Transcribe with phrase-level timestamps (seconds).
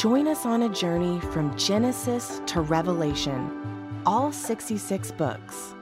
[0.00, 5.74] Join us on a journey from Genesis to Revelation, all 66 books.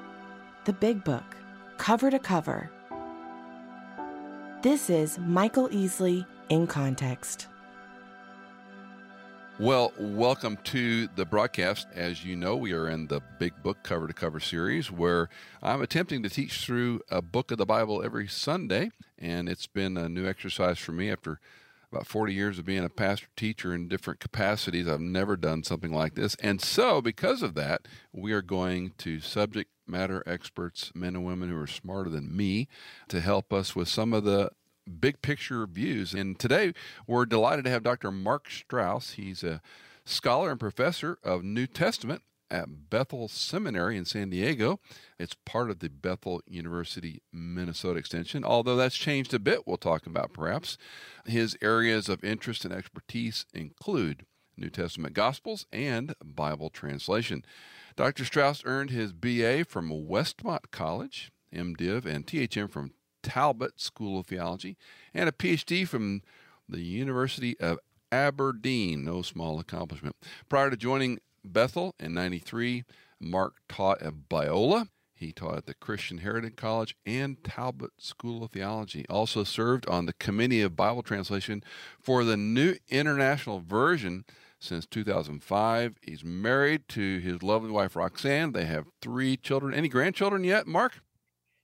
[0.64, 1.36] The Big Book,
[1.76, 2.68] cover to cover.
[4.60, 7.46] This is Michael Easley in Context.
[9.60, 11.86] Well, welcome to the broadcast.
[11.94, 15.28] As you know, we are in the Big Book Cover to Cover series where
[15.62, 18.90] I'm attempting to teach through a book of the Bible every Sunday.
[19.16, 21.38] And it's been a new exercise for me after
[21.90, 24.86] about 40 years of being a pastor teacher in different capacities.
[24.86, 26.34] I've never done something like this.
[26.36, 31.48] And so, because of that, we are going to subject matter experts, men and women
[31.48, 32.68] who are smarter than me,
[33.08, 34.50] to help us with some of the
[35.00, 36.12] big picture views.
[36.12, 36.74] And today,
[37.06, 38.10] we're delighted to have Dr.
[38.10, 39.12] Mark Strauss.
[39.12, 39.62] He's a
[40.04, 44.80] scholar and professor of New Testament at Bethel Seminary in San Diego.
[45.18, 50.06] It's part of the Bethel University Minnesota extension, although that's changed a bit, we'll talk
[50.06, 50.78] about perhaps.
[51.26, 54.24] His areas of interest and expertise include
[54.56, 57.44] New Testament Gospels and Bible translation.
[57.96, 58.24] Dr.
[58.24, 64.76] Strauss earned his BA from Westmont College, MDiv, and THM from Talbot School of Theology,
[65.12, 66.22] and a PhD from
[66.68, 67.78] the University of
[68.10, 70.16] Aberdeen, no small accomplishment.
[70.48, 72.84] Prior to joining Bethel in 93.
[73.20, 74.88] Mark taught at Biola.
[75.14, 79.04] He taught at the Christian Heritage College and Talbot School of Theology.
[79.10, 81.64] Also served on the Committee of Bible Translation
[82.00, 84.24] for the New International Version
[84.60, 85.96] since 2005.
[86.02, 88.52] He's married to his lovely wife, Roxanne.
[88.52, 89.74] They have three children.
[89.74, 91.00] Any grandchildren yet, Mark?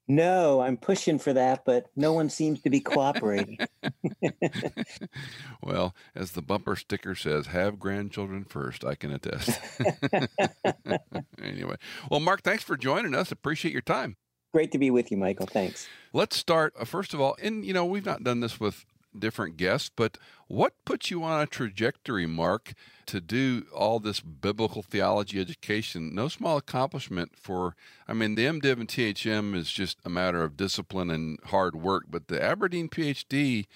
[0.06, 3.58] No, I'm pushing for that, but no one seems to be cooperating.
[5.62, 8.84] well, as the bumper sticker says, have grandchildren first.
[8.84, 9.58] I can attest.
[11.42, 11.76] anyway,
[12.10, 13.32] well, Mark, thanks for joining us.
[13.32, 14.16] Appreciate your time.
[14.52, 15.46] Great to be with you, Michael.
[15.46, 15.88] Thanks.
[16.12, 18.84] Let's start, uh, first of all, and you know, we've not done this with
[19.18, 22.74] different guests, but what put you on a trajectory, Mark,
[23.06, 26.14] to do all this biblical theology education?
[26.14, 27.76] No small accomplishment for,
[28.06, 32.04] I mean, the MDiv and THM is just a matter of discipline and hard work,
[32.08, 33.66] but the Aberdeen PhD,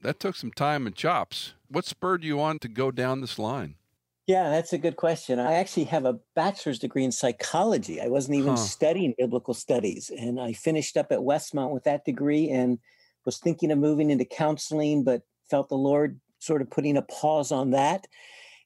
[0.00, 1.54] that took some time and chops.
[1.68, 3.74] What spurred you on to go down this line?
[4.28, 5.38] Yeah, that's a good question.
[5.38, 7.98] I actually have a bachelor's degree in psychology.
[7.98, 8.56] I wasn't even huh.
[8.56, 10.10] studying biblical studies.
[10.10, 12.78] And I finished up at Westmont with that degree and
[13.28, 17.52] was thinking of moving into counseling, but felt the Lord sort of putting a pause
[17.52, 18.06] on that.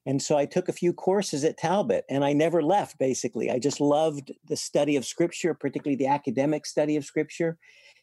[0.05, 3.51] And so I took a few courses at Talbot and I never left, basically.
[3.51, 7.57] I just loved the study of scripture, particularly the academic study of scripture.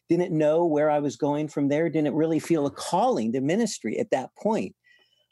[0.07, 3.97] Didn't know where I was going from there, didn't really feel a calling to ministry
[3.97, 4.75] at that point.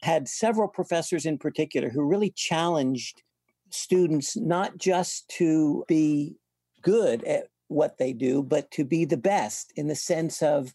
[0.02, 3.22] Had several professors in particular who really challenged
[3.70, 6.34] students not just to be
[6.82, 10.74] good at what they do, but to be the best in the sense of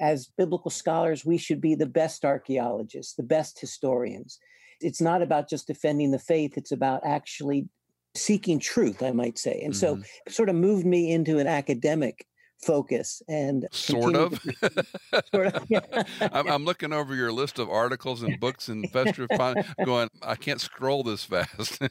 [0.00, 4.38] as biblical scholars, we should be the best archaeologists, the best historians.
[4.80, 7.68] It's not about just defending the faith, it's about actually
[8.14, 9.60] seeking truth, I might say.
[9.62, 10.02] And mm-hmm.
[10.02, 12.26] so it sort of moved me into an academic
[12.60, 14.40] focus and sort of?
[15.34, 16.02] sort of yeah.
[16.32, 19.54] I'm, I'm, looking over your list of articles and books and festival
[19.84, 21.80] going i can't scroll this fast.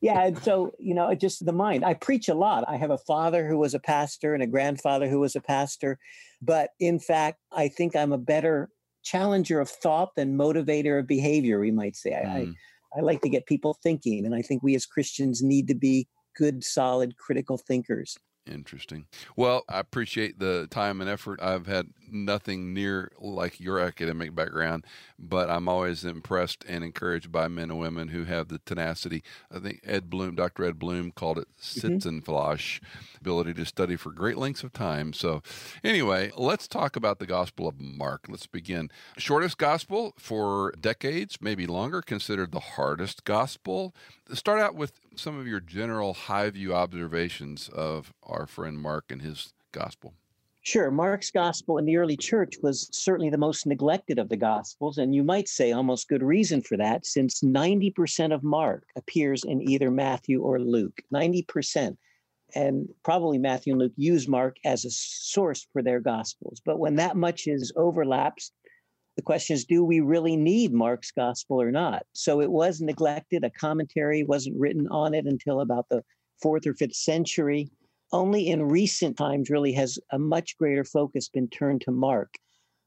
[0.00, 2.64] Yeah and so you know just the mind i preach a lot.
[2.68, 5.98] I have a father who was a pastor and a grandfather who was a pastor
[6.40, 8.70] but in fact i think i'm a better
[9.02, 12.12] challenger of thought than motivator of behavior we might say.
[12.12, 12.54] Mm.
[12.94, 15.74] I, I like to get people thinking and i think we as christians need to
[15.74, 19.06] be good solid critical thinkers Interesting.
[19.36, 21.40] Well, I appreciate the time and effort.
[21.40, 24.84] I've had nothing near like your academic background,
[25.16, 29.22] but I'm always impressed and encouraged by men and women who have the tenacity.
[29.54, 30.64] I think Ed Bloom, Dr.
[30.64, 33.16] Ed Bloom, called it Sitzenfleisch, mm-hmm.
[33.20, 35.12] ability to study for great lengths of time.
[35.12, 35.42] So,
[35.84, 38.26] anyway, let's talk about the Gospel of Mark.
[38.28, 38.90] Let's begin.
[39.18, 43.94] Shortest gospel for decades, maybe longer, considered the hardest gospel.
[44.32, 49.22] Start out with some of your general high view observations of our friend Mark and
[49.22, 50.14] his gospel.
[50.64, 50.92] Sure.
[50.92, 55.12] Mark's gospel in the early church was certainly the most neglected of the gospels, and
[55.12, 59.90] you might say almost good reason for that, since 90% of Mark appears in either
[59.90, 61.02] Matthew or Luke.
[61.12, 61.96] 90%.
[62.54, 66.60] And probably Matthew and Luke use Mark as a source for their gospels.
[66.64, 68.52] But when that much is overlaps,
[69.16, 72.06] The question is, do we really need Mark's gospel or not?
[72.12, 73.44] So it was neglected.
[73.44, 76.02] A commentary wasn't written on it until about the
[76.40, 77.70] fourth or fifth century.
[78.12, 82.34] Only in recent times, really, has a much greater focus been turned to Mark.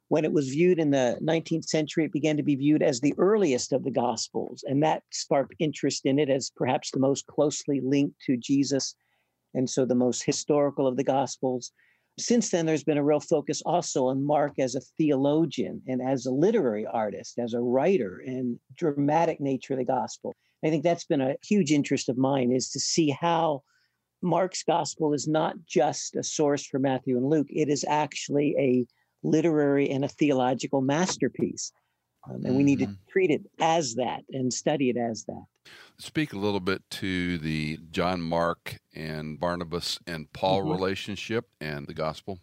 [0.08, 3.16] When it was viewed in the 19th century, it began to be viewed as the
[3.18, 7.82] earliest of the Gospels, and that sparked interest in it as perhaps the most closely
[7.82, 8.96] linked to Jesus,
[9.56, 11.72] and so the most historical of the Gospels.
[12.18, 16.26] Since then, there's been a real focus also on Mark as a theologian and as
[16.26, 20.34] a literary artist, as a writer, and dramatic nature of the gospel.
[20.64, 23.64] I think that's been a huge interest of mine is to see how
[24.22, 28.86] Mark's gospel is not just a source for Matthew and Luke, it is actually a
[29.22, 31.72] literary and a theological masterpiece.
[32.30, 33.10] Um, and we need to mm-hmm.
[33.12, 35.46] treat it as that and study it as that.
[35.98, 40.72] Speak a little bit to the John Mark and Barnabas and Paul mm-hmm.
[40.72, 42.40] relationship and the gospel.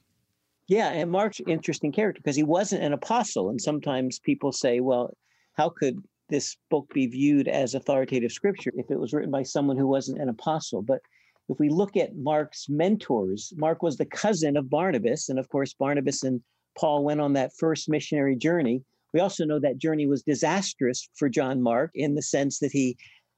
[0.69, 3.50] Yeah, and Mark's interesting character because he wasn't an apostle.
[3.50, 5.14] And sometimes people say, well,
[5.55, 5.99] how could
[6.29, 10.20] this book be viewed as authoritative scripture if it was written by someone who wasn't
[10.20, 10.81] an apostle?
[10.81, 11.00] But
[11.49, 15.29] if we look at Mark's mentors, Mark was the cousin of Barnabas.
[15.29, 16.40] And of course, Barnabas and
[16.79, 18.82] Paul went on that first missionary journey.
[19.12, 22.96] We also know that journey was disastrous for John Mark in the sense that he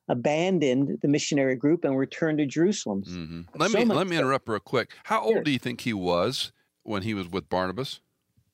[0.08, 3.02] abandoned the missionary group and returned to Jerusalem.
[3.02, 3.40] Mm-hmm.
[3.56, 4.92] Let so me let me interrupt real quick.
[5.04, 5.42] How old sure.
[5.42, 8.00] do you think he was when he was with Barnabas?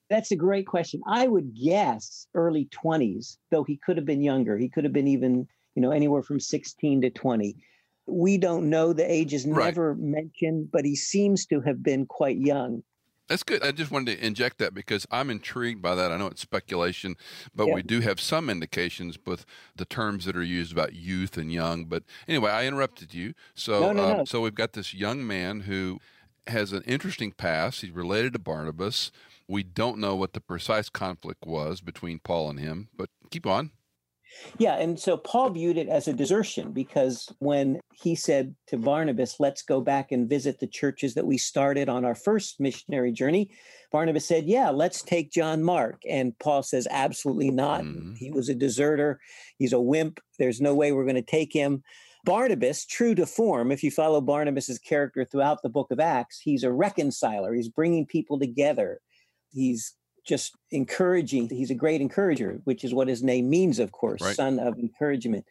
[0.09, 1.01] That's a great question.
[1.07, 4.57] I would guess early 20s, though he could have been younger.
[4.59, 5.47] He could have been even,
[5.77, 7.55] you know, anywhere from 16 to 20.
[8.07, 8.93] We don't know.
[8.93, 10.01] The age is never right.
[10.01, 12.83] mentioned, but he seems to have been quite young.
[13.31, 13.63] That's good.
[13.63, 16.11] I just wanted to inject that because I'm intrigued by that.
[16.11, 17.15] I know it's speculation,
[17.55, 17.75] but yeah.
[17.75, 19.47] we do have some indications with
[19.77, 21.85] the terms that are used about youth and young.
[21.85, 23.35] But anyway, I interrupted you.
[23.55, 24.25] So, no, no, uh, no.
[24.25, 26.01] so we've got this young man who
[26.49, 27.83] has an interesting past.
[27.83, 29.13] He's related to Barnabas.
[29.47, 33.71] We don't know what the precise conflict was between Paul and him, but keep on.
[34.59, 39.41] Yeah, and so Paul viewed it as a desertion because when he said to Barnabas,
[39.41, 43.51] let's go back and visit the churches that we started on our first missionary journey,
[43.91, 46.03] Barnabas said, yeah, let's take John Mark.
[46.09, 47.83] And Paul says, absolutely not.
[47.83, 48.15] Mm-hmm.
[48.15, 49.21] He was a deserter,
[49.59, 50.21] he's a wimp.
[50.39, 51.83] There's no way we're going to take him.
[52.25, 56.65] Barnabas, true to form, if you follow Barnabas's character throughout the book of Acts, he's
[56.65, 57.55] a reconciler.
[57.55, 59.01] He's bringing people together.
[59.53, 59.95] He's
[60.25, 61.49] just encouraging.
[61.49, 64.35] He's a great encourager, which is what his name means, of course, right.
[64.35, 65.45] son of encouragement.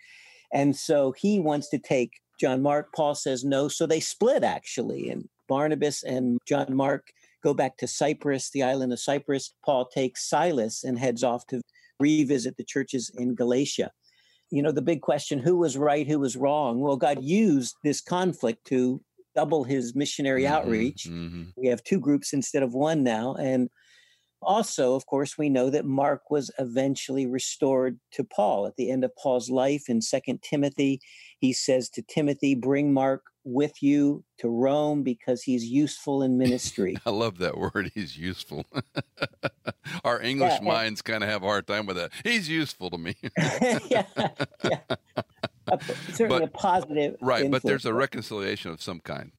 [0.53, 2.93] And so he wants to take John Mark.
[2.93, 3.67] Paul says no.
[3.67, 5.09] So they split actually.
[5.09, 7.11] And Barnabas and John Mark
[7.43, 9.53] go back to Cyprus, the island of Cyprus.
[9.65, 11.61] Paul takes Silas and heads off to
[11.99, 13.91] revisit the churches in Galatia.
[14.51, 16.79] You know, the big question who was right, who was wrong?
[16.79, 19.01] Well, God used this conflict to
[19.35, 21.07] double his missionary mm-hmm, outreach.
[21.07, 21.43] Mm-hmm.
[21.55, 23.35] We have two groups instead of one now.
[23.35, 23.69] And
[24.41, 29.03] also, of course, we know that Mark was eventually restored to Paul at the end
[29.03, 31.01] of Paul's life in Second Timothy.
[31.39, 36.97] He says to Timothy, Bring Mark with you to Rome because he's useful in ministry.
[37.05, 37.91] I love that word.
[37.93, 38.65] He's useful.
[40.03, 42.11] Our English yeah, minds kind of have a hard time with that.
[42.23, 43.15] He's useful to me.
[43.37, 44.05] yeah,
[44.63, 44.79] yeah.
[45.67, 45.79] A,
[46.13, 47.15] certainly but, a positive.
[47.21, 47.63] Right, influence.
[47.63, 49.31] but there's a reconciliation of some kind.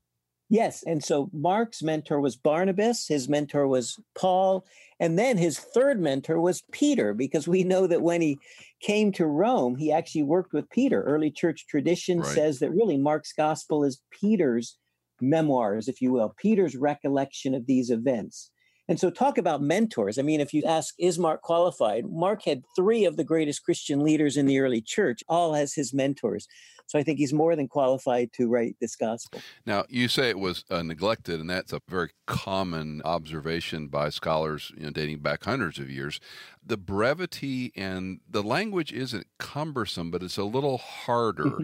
[0.53, 0.83] Yes.
[0.83, 4.67] And so Mark's mentor was Barnabas, his mentor was Paul,
[4.99, 8.37] and then his third mentor was Peter, because we know that when he
[8.83, 11.03] came to Rome, he actually worked with Peter.
[11.05, 12.29] Early church tradition right.
[12.29, 14.77] says that really Mark's gospel is Peter's
[15.21, 18.51] memoirs, if you will, Peter's recollection of these events.
[18.91, 20.19] And so, talk about mentors.
[20.19, 22.07] I mean, if you ask, is Mark qualified?
[22.11, 25.95] Mark had three of the greatest Christian leaders in the early church, all as his
[25.95, 26.49] mentors.
[26.89, 29.43] So, I think he's more than qualified to write this gospel.
[29.65, 34.73] Now, you say it was uh, neglected, and that's a very common observation by scholars
[34.77, 36.19] you know, dating back hundreds of years.
[36.67, 41.59] The brevity and the language isn't cumbersome, but it's a little harder.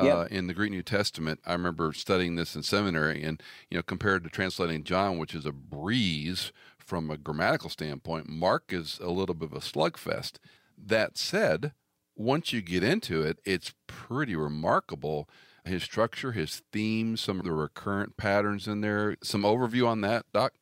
[0.00, 0.32] Uh, yep.
[0.32, 1.40] in the Greek New Testament.
[1.44, 5.44] I remember studying this in seminary, and you know, compared to translating John, which is
[5.44, 10.38] a breeze from a grammatical standpoint, Mark is a little bit of a slugfest.
[10.76, 11.72] That said,
[12.16, 15.28] once you get into it, it's pretty remarkable.
[15.64, 19.16] His structure, his themes, some of the recurrent patterns in there.
[19.22, 20.54] Some overview on that, Doc.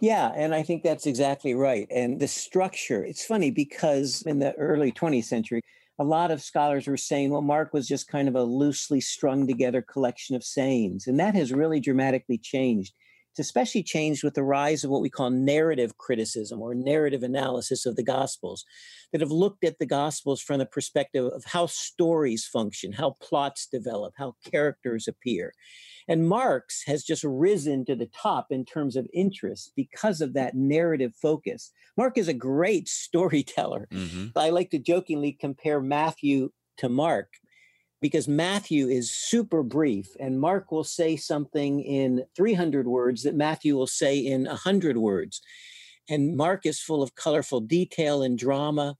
[0.00, 1.86] Yeah, and I think that's exactly right.
[1.90, 5.62] And the structure, it's funny because in the early 20th century,
[6.00, 9.46] a lot of scholars were saying, well, Mark was just kind of a loosely strung
[9.46, 11.06] together collection of sayings.
[11.06, 12.94] And that has really dramatically changed.
[13.30, 17.86] It's especially changed with the rise of what we call narrative criticism or narrative analysis
[17.86, 18.64] of the Gospels
[19.12, 23.66] that have looked at the Gospels from the perspective of how stories function, how plots
[23.66, 25.52] develop, how characters appear.
[26.08, 30.56] And Mark's has just risen to the top in terms of interest because of that
[30.56, 31.70] narrative focus.
[31.96, 33.86] Mark is a great storyteller.
[33.92, 34.36] Mm-hmm.
[34.36, 37.28] I like to jokingly compare Matthew to Mark
[38.00, 43.76] because Matthew is super brief and Mark will say something in 300 words that Matthew
[43.76, 45.40] will say in 100 words.
[46.08, 48.96] And Mark is full of colorful detail and drama.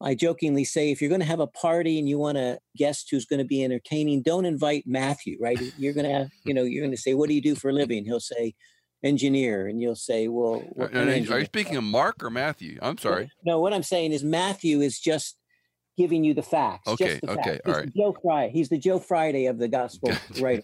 [0.00, 3.08] I jokingly say if you're going to have a party and you want a guest
[3.10, 5.58] who's going to be entertaining, don't invite Matthew, right?
[5.78, 7.72] You're going to, you know, you're going to say, "What do you do for a
[7.72, 8.54] living?" He'll say,
[9.04, 13.30] engineer and you'll say well are, are you speaking of mark or matthew i'm sorry
[13.44, 15.36] no what i'm saying is matthew is just
[15.96, 16.88] giving you the facts.
[16.88, 17.60] Okay, the okay, facts.
[17.66, 17.94] all right.
[17.94, 18.52] Joe Friday.
[18.52, 20.62] He's the Joe Friday of the gospel writer.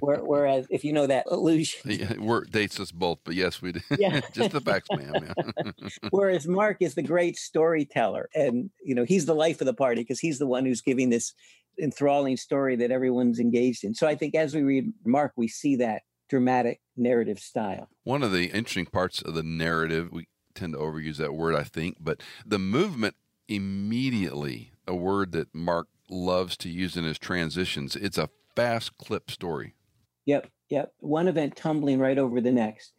[0.00, 3.80] Whereas, if you know that illusion, yeah, word dates us both, but yes, we do.
[3.98, 5.14] Yeah, just the facts, ma'am.
[5.14, 5.70] Yeah.
[6.10, 10.02] Whereas Mark is the great storyteller, and you know he's the life of the party
[10.02, 11.32] because he's the one who's giving this
[11.80, 13.94] enthralling story that everyone's engaged in.
[13.94, 17.88] So I think as we read Mark, we see that dramatic narrative style.
[18.04, 21.64] One of the interesting parts of the narrative, we tend to overuse that word, I
[21.64, 23.16] think, but the movement
[23.48, 27.96] immediately a word that Mark loves to use in his transitions.
[27.96, 29.74] It's a fast clip story.
[30.26, 30.92] Yep, yep.
[31.00, 32.92] One event tumbling right over the next.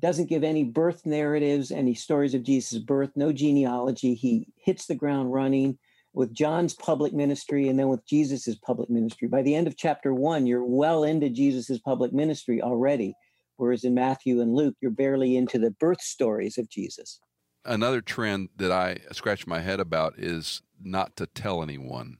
[0.00, 4.14] Doesn't give any birth narratives, any stories of Jesus' birth, no genealogy.
[4.14, 5.78] He hits the ground running
[6.12, 9.28] with John's public ministry and then with Jesus's public ministry.
[9.28, 13.14] By the end of chapter one, you're well into Jesus's public ministry already.
[13.56, 17.20] Whereas in Matthew and Luke, you're barely into the birth stories of Jesus
[17.64, 22.18] another trend that I scratch my head about is not to tell anyone.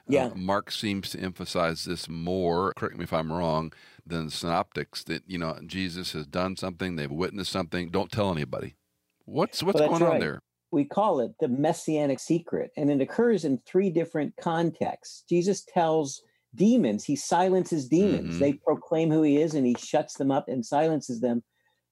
[0.00, 0.24] Uh, yeah.
[0.26, 3.72] Uh, Mark seems to emphasize this more, correct me if I'm wrong,
[4.06, 8.32] than the synoptics that, you know, Jesus has done something, they've witnessed something, don't tell
[8.32, 8.76] anybody.
[9.24, 10.14] What's what's well, going right.
[10.14, 10.42] on there?
[10.72, 15.24] We call it the messianic secret, and it occurs in three different contexts.
[15.28, 16.22] Jesus tells
[16.54, 18.30] demons, he silences demons.
[18.30, 18.38] Mm-hmm.
[18.38, 21.42] They proclaim who he is and he shuts them up and silences them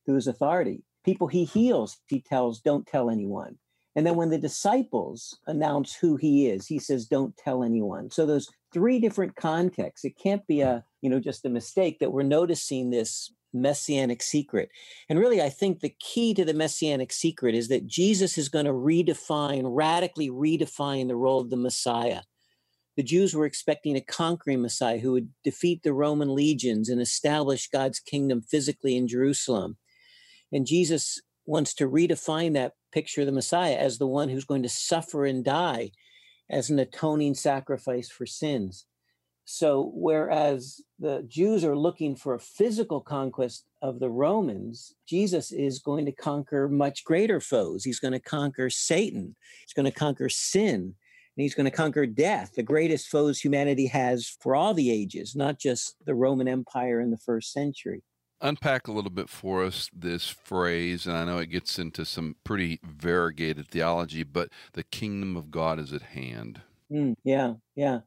[0.05, 0.83] through his authority.
[1.05, 3.57] People he heals, he tells, don't tell anyone.
[3.97, 8.11] And then when the disciples announce who he is, he says, don't tell anyone.
[8.11, 10.05] So those three different contexts.
[10.05, 14.71] It can't be a, you know, just a mistake that we're noticing this messianic secret.
[15.09, 18.67] And really, I think the key to the messianic secret is that Jesus is going
[18.67, 22.23] to redefine, radically redefine the role of the Messiah.
[22.97, 27.71] The Jews were expecting a conquering Messiah who would defeat the Roman legions and establish
[27.71, 29.76] God's kingdom physically in Jerusalem.
[30.52, 34.62] And Jesus wants to redefine that picture of the Messiah as the one who's going
[34.62, 35.90] to suffer and die
[36.50, 38.87] as an atoning sacrifice for sins.
[39.50, 45.78] So, whereas the Jews are looking for a physical conquest of the Romans, Jesus is
[45.78, 47.83] going to conquer much greater foes.
[47.83, 50.95] He's going to conquer Satan, he's going to conquer sin, and
[51.43, 55.59] he's going to conquer death, the greatest foes humanity has for all the ages, not
[55.59, 58.02] just the Roman Empire in the first century
[58.40, 62.37] unpack a little bit for us this phrase, and I know it gets into some
[62.45, 66.61] pretty variegated theology, but the kingdom of God is at hand.
[66.90, 68.00] Mm, yeah, yeah.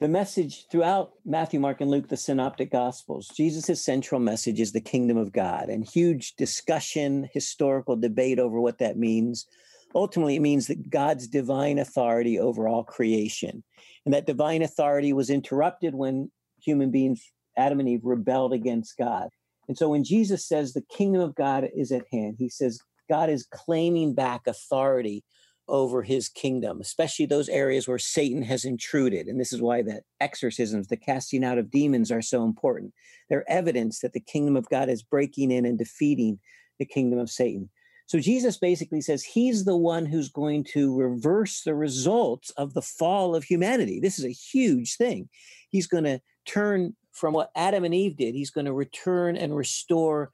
[0.00, 4.80] The message throughout Matthew, Mark, and Luke, the synoptic gospels, Jesus' central message is the
[4.80, 9.46] kingdom of God, and huge discussion, historical debate over what that means.
[9.94, 13.62] Ultimately, it means that God's divine authority over all creation.
[14.06, 16.30] And that divine authority was interrupted when
[16.62, 19.28] human beings Adam and Eve rebelled against God.
[19.68, 23.30] And so when Jesus says the kingdom of God is at hand, he says God
[23.30, 25.22] is claiming back authority
[25.68, 29.28] over his kingdom, especially those areas where Satan has intruded.
[29.28, 32.92] And this is why the exorcisms, the casting out of demons are so important.
[33.28, 36.40] They're evidence that the kingdom of God is breaking in and defeating
[36.78, 37.70] the kingdom of Satan.
[38.06, 42.82] So Jesus basically says he's the one who's going to reverse the results of the
[42.82, 44.00] fall of humanity.
[44.00, 45.28] This is a huge thing.
[45.68, 48.34] He's going to turn from what Adam and Eve did.
[48.34, 50.32] He's going to return and restore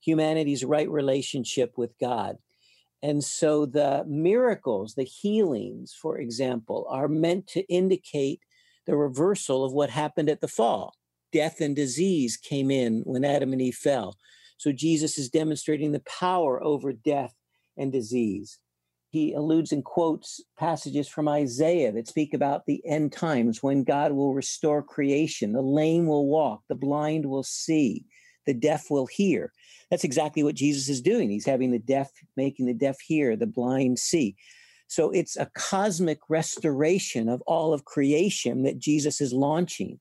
[0.00, 2.36] humanity's right relationship with God.
[3.02, 8.40] And so the miracles, the healings, for example, are meant to indicate
[8.86, 10.94] the reversal of what happened at the fall.
[11.32, 14.16] Death and disease came in when Adam and Eve fell.
[14.56, 17.34] So Jesus is demonstrating the power over death
[17.76, 18.58] and disease
[19.14, 24.10] he alludes and quotes passages from Isaiah that speak about the end times when God
[24.10, 25.52] will restore creation.
[25.52, 28.06] The lame will walk, the blind will see,
[28.44, 29.52] the deaf will hear.
[29.88, 31.30] That's exactly what Jesus is doing.
[31.30, 34.34] He's having the deaf, making the deaf hear, the blind see.
[34.88, 40.00] So it's a cosmic restoration of all of creation that Jesus is launching.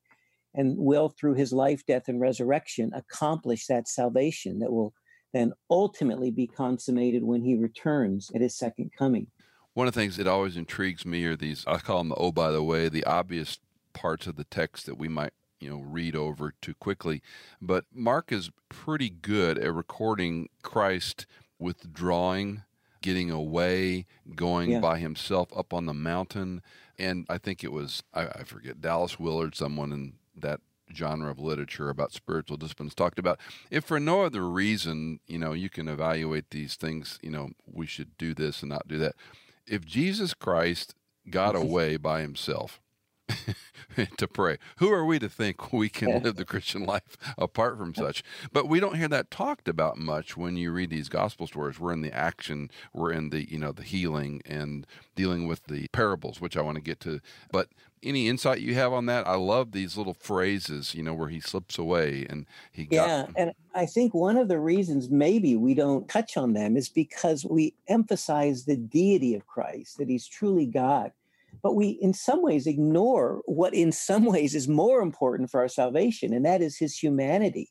[0.55, 4.93] and will, through his life, death, and resurrection, accomplish that salvation that will
[5.33, 9.27] then ultimately be consummated when he returns at his second coming.
[9.73, 12.31] One of the things that always intrigues me are these, I call them the oh,
[12.31, 13.57] by the way, the obvious
[13.93, 17.21] parts of the text that we might you know read over too quickly
[17.61, 21.25] but mark is pretty good at recording christ
[21.57, 22.63] withdrawing
[23.01, 24.79] getting away going yeah.
[24.79, 26.61] by himself up on the mountain
[26.99, 30.59] and i think it was I, I forget dallas willard someone in that
[30.93, 33.39] genre of literature about spiritual disciplines talked about
[33.71, 37.85] if for no other reason you know you can evaluate these things you know we
[37.85, 39.15] should do this and not do that
[39.65, 40.93] if jesus christ
[41.29, 41.63] got mm-hmm.
[41.63, 42.79] away by himself
[44.17, 44.57] to pray.
[44.77, 48.23] Who are we to think we can live the Christian life apart from such?
[48.51, 51.79] But we don't hear that talked about much when you read these gospel stories.
[51.79, 54.85] We're in the action, we're in the, you know, the healing and
[55.15, 57.19] dealing with the parables, which I want to get to.
[57.51, 57.69] But
[58.03, 59.27] any insight you have on that?
[59.27, 62.87] I love these little phrases, you know, where he slips away and he.
[62.91, 66.89] Yeah, and I think one of the reasons maybe we don't touch on them is
[66.89, 71.11] because we emphasize the deity of Christ, that he's truly God
[71.61, 75.67] but we in some ways ignore what in some ways is more important for our
[75.67, 77.69] salvation and that is his humanity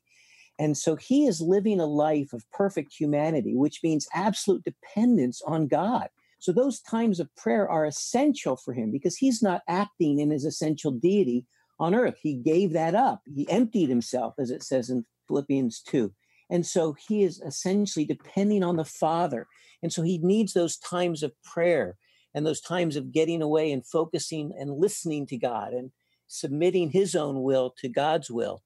[0.59, 5.67] and so he is living a life of perfect humanity which means absolute dependence on
[5.67, 6.09] god
[6.43, 10.45] so those times of prayer are essential for him because he's not acting in his
[10.45, 11.45] essential deity
[11.79, 12.17] on earth.
[12.21, 13.21] He gave that up.
[13.33, 16.13] He emptied himself as it says in philippians 2
[16.49, 19.47] and so he is essentially depending on the father.
[19.81, 21.97] And so he needs those times of prayer
[22.35, 25.91] and those times of getting away and focusing and listening to God and
[26.27, 28.61] submitting his own will to God's will,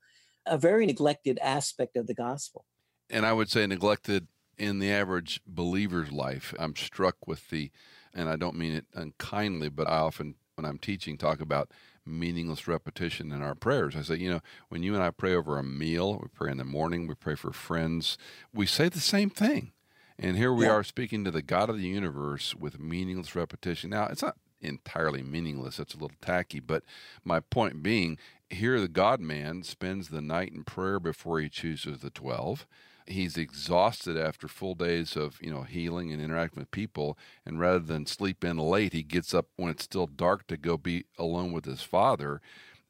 [0.45, 2.65] a very neglected aspect of the gospel.
[3.09, 4.27] And I would say neglected
[4.57, 6.53] in the average believer's life.
[6.57, 7.71] I'm struck with the,
[8.13, 11.71] and I don't mean it unkindly, but I often, when I'm teaching, talk about
[12.05, 13.95] meaningless repetition in our prayers.
[13.95, 16.57] I say, you know, when you and I pray over a meal, we pray in
[16.57, 18.17] the morning, we pray for friends,
[18.53, 19.73] we say the same thing.
[20.19, 20.71] And here we yeah.
[20.71, 23.91] are speaking to the God of the universe with meaningless repetition.
[23.91, 26.83] Now, it's not entirely meaningless, it's a little tacky, but
[27.23, 28.17] my point being,
[28.49, 32.65] here the God man spends the night in prayer before he chooses the 12
[33.07, 37.79] he's exhausted after full days of you know healing and interacting with people and rather
[37.79, 41.51] than sleep in late he gets up when it's still dark to go be alone
[41.51, 42.41] with his father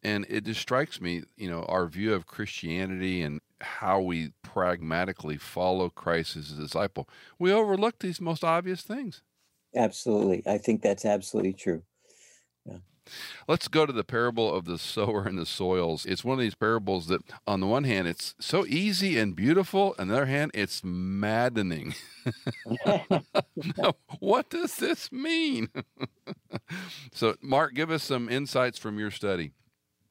[0.03, 5.37] and it just strikes me you know our view of christianity and how we pragmatically
[5.37, 7.07] follow Christ as a disciple.
[7.39, 9.23] We overlook these most obvious things.
[9.75, 10.43] Absolutely.
[10.45, 11.83] I think that's absolutely true.
[13.47, 16.05] Let's go to the parable of the sower and the soils.
[16.05, 19.95] It's one of these parables that, on the one hand, it's so easy and beautiful.
[19.97, 21.95] On the other hand, it's maddening.
[23.77, 25.69] now, what does this mean?
[27.13, 29.51] so, Mark, give us some insights from your study.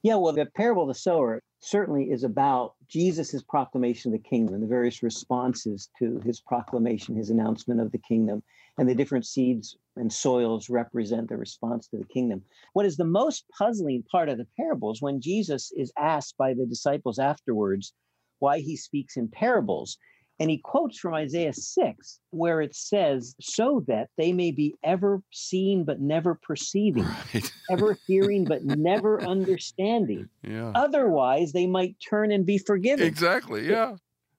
[0.02, 4.60] Yeah, well, the parable of the sower certainly is about Jesus' proclamation of the kingdom
[4.60, 8.42] the various responses to his proclamation, his announcement of the kingdom,
[8.78, 12.42] and the different seeds and soils represent the response to the kingdom.
[12.74, 16.52] What is the most puzzling part of the parable is when Jesus is asked by
[16.54, 17.92] the disciples afterwards
[18.38, 19.98] why he speaks in parables.
[20.38, 25.22] And he quotes from Isaiah 6, where it says, So that they may be ever
[25.32, 27.50] seeing but never perceiving, right.
[27.70, 30.28] ever hearing but never understanding.
[30.42, 30.72] Yeah.
[30.74, 33.06] Otherwise, they might turn and be forgiven.
[33.06, 33.66] Exactly.
[33.66, 33.96] Yeah.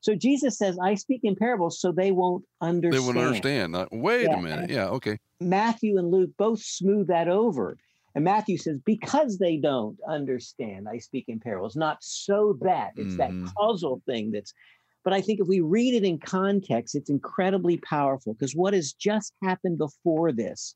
[0.07, 2.93] So Jesus says, I speak in parables so they won't understand.
[2.93, 3.75] They won't understand.
[3.75, 4.37] Uh, wait yeah.
[4.37, 4.69] a minute.
[4.69, 4.87] Yeah.
[4.87, 5.17] Okay.
[5.41, 7.75] Matthew and Luke both smooth that over.
[8.15, 12.91] And Matthew says, because they don't understand, I speak in parables, not so that.
[12.95, 13.43] It's mm-hmm.
[13.43, 14.53] that causal thing that's
[15.03, 18.93] but I think if we read it in context, it's incredibly powerful because what has
[18.93, 20.73] just happened before this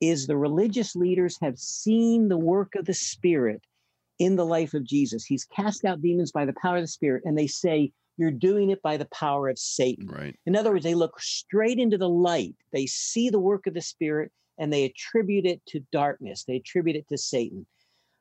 [0.00, 3.62] is the religious leaders have seen the work of the Spirit
[4.18, 5.24] in the life of Jesus.
[5.24, 8.70] He's cast out demons by the power of the Spirit, and they say, You're doing
[8.70, 10.06] it by the power of Satan.
[10.06, 10.36] Right.
[10.46, 13.80] In other words, they look straight into the light, they see the work of the
[13.80, 17.66] Spirit, and they attribute it to darkness, they attribute it to Satan.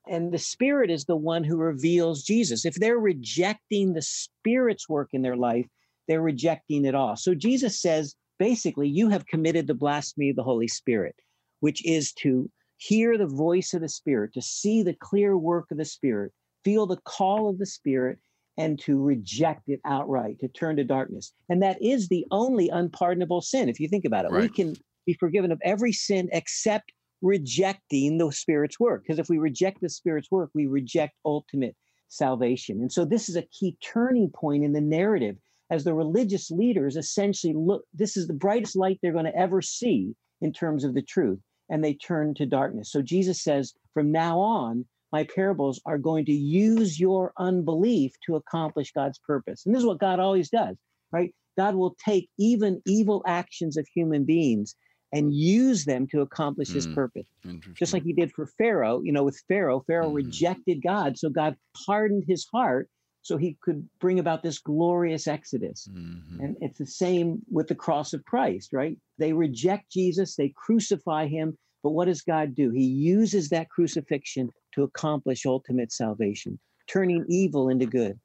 [0.08, 2.66] And the Spirit is the one who reveals Jesus.
[2.66, 5.68] If they're rejecting the Spirit's work in their life,
[6.08, 7.16] they're rejecting it all.
[7.16, 11.16] So Jesus says, basically, you have committed the blasphemy of the Holy Spirit,
[11.62, 15.78] which is to hear the voice of the Spirit, to see the clear work of
[15.78, 16.34] the Spirit,
[16.66, 18.20] feel the call of the Spirit,
[18.58, 21.34] and to reject it outright, to turn to darkness.
[21.50, 23.70] And that is the only unpardonable sin.
[23.70, 24.42] If you think about it, right.
[24.44, 29.04] we can be forgiven of every sin except rejecting the Spirit's work.
[29.04, 31.76] Because if we reject the Spirit's work, we reject ultimate
[32.10, 32.80] salvation.
[32.82, 35.38] And so this is a key turning point in the narrative
[35.72, 39.62] as the religious leaders essentially look, this is the brightest light they're going to ever
[39.62, 41.40] see in terms of the truth,
[41.70, 42.92] and they turn to darkness.
[42.92, 48.36] So Jesus says, from now on, my parables are going to use your unbelief to
[48.36, 49.64] accomplish God's purpose.
[49.66, 50.76] And this is what God always does,
[51.12, 51.34] right?
[51.56, 54.76] God will take even evil actions of human beings
[55.14, 57.28] and use them to accomplish his mm, purpose.
[57.76, 60.16] Just like he did for Pharaoh, you know, with Pharaoh, Pharaoh mm.
[60.16, 61.20] rejected God.
[61.20, 62.90] So God hardened his heart
[63.22, 65.88] so he could bring about this glorious exodus.
[65.92, 66.40] Mm-hmm.
[66.44, 68.98] And it's the same with the cross of Christ, right?
[69.20, 71.56] They reject Jesus, they crucify him.
[71.84, 72.72] But what does God do?
[72.72, 78.20] He uses that crucifixion to accomplish ultimate salvation, turning evil into good.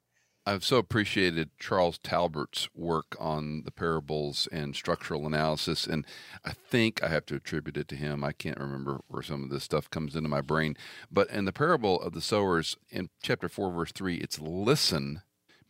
[0.45, 6.05] I've so appreciated Charles Talbert's work on the parables and structural analysis, and
[6.43, 8.23] I think I have to attribute it to him.
[8.23, 10.75] I can't remember where some of this stuff comes into my brain,
[11.11, 15.21] but in the parable of the sowers in chapter 4, verse 3, it's listen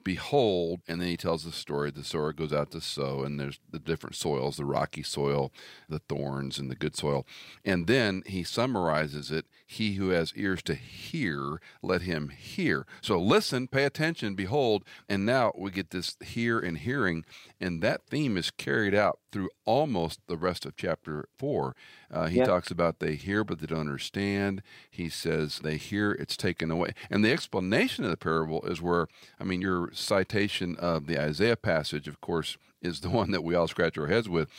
[0.09, 1.91] behold, and then he tells the story.
[1.91, 5.51] The sower goes out to sow, and there's the different soils the rocky soil,
[5.87, 7.27] the thorns, and the good soil.
[7.63, 12.87] And then he summarizes it He who has ears to hear, let him hear.
[13.01, 14.83] So listen, pay attention, behold.
[15.07, 17.23] And now we get this hear and hearing,
[17.61, 21.75] and that theme is carried out through almost the rest of chapter four.
[22.11, 22.47] Uh, he yep.
[22.47, 24.61] talks about they hear, but they don't understand.
[24.89, 26.93] He says they hear, it's taken away.
[27.09, 29.07] And the explanation of the parable is where,
[29.39, 33.55] I mean, your citation of the Isaiah passage, of course, is the one that we
[33.55, 34.49] all scratch our heads with.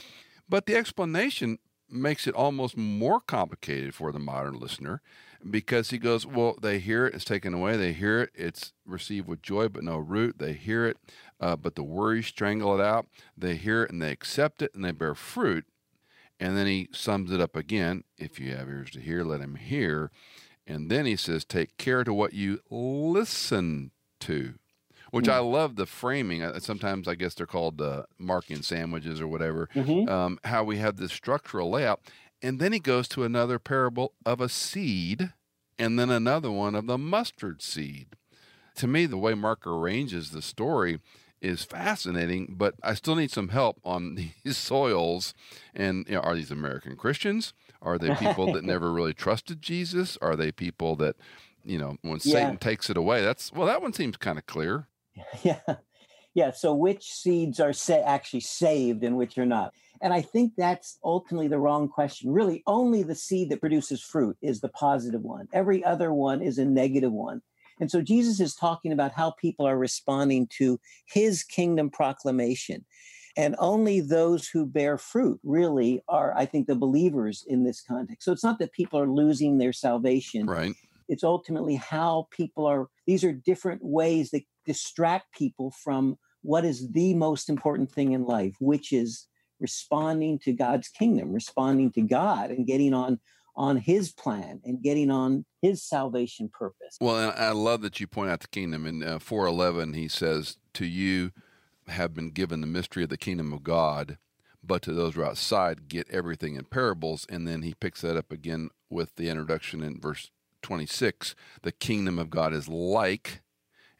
[0.48, 1.58] But the explanation
[1.88, 5.02] makes it almost more complicated for the modern listener
[5.48, 7.76] because he goes, Well, they hear it, it's taken away.
[7.76, 10.38] They hear it, it's received with joy, but no root.
[10.38, 10.98] They hear it,
[11.40, 13.06] uh, but the worries strangle it out.
[13.36, 15.64] They hear it and they accept it and they bear fruit.
[16.40, 19.56] And then he sums it up again if you have ears to hear, let him
[19.56, 20.10] hear.
[20.66, 24.54] And then he says, Take care to what you listen to
[25.10, 25.32] which mm.
[25.32, 26.42] I love the framing.
[26.42, 29.68] Uh, sometimes I guess they're called uh, Markan sandwiches or whatever.
[29.74, 30.08] Mm-hmm.
[30.08, 32.00] Um, how we have this structural layout,
[32.42, 35.32] and then he goes to another parable of a seed,
[35.78, 38.16] and then another one of the mustard seed.
[38.76, 41.00] To me, the way Mark arranges the story
[41.40, 45.34] is fascinating, but I still need some help on these soils.
[45.74, 47.52] And you know, are these American Christians?
[47.82, 50.18] Are they people that never really trusted Jesus?
[50.20, 51.16] Are they people that,
[51.64, 52.32] you know, when yeah.
[52.32, 53.22] Satan takes it away?
[53.22, 54.86] That's well, that one seems kind of clear.
[55.42, 55.76] Yeah,
[56.32, 56.50] yeah.
[56.52, 59.74] So which seeds are sa- actually saved and which are not?
[60.00, 62.32] And I think that's ultimately the wrong question.
[62.32, 65.48] Really, only the seed that produces fruit is the positive one.
[65.52, 67.42] Every other one is a negative one.
[67.80, 72.84] And so Jesus is talking about how people are responding to his kingdom proclamation.
[73.36, 78.24] And only those who bear fruit really are, I think, the believers in this context.
[78.24, 80.46] So it's not that people are losing their salvation.
[80.46, 80.74] Right.
[81.08, 86.90] It's ultimately how people are, these are different ways that distract people from what is
[86.92, 89.26] the most important thing in life, which is
[89.60, 93.20] responding to God's kingdom, responding to God and getting on
[93.60, 96.96] on his plan and getting on his salvation purpose.
[96.98, 98.86] Well, I love that you point out the kingdom.
[98.86, 101.32] In uh, 411, he says, To you
[101.86, 104.16] have been given the mystery of the kingdom of God,
[104.64, 107.26] but to those who are outside, get everything in parables.
[107.28, 110.30] And then he picks that up again with the introduction in verse
[110.62, 113.42] 26 the kingdom of God is like.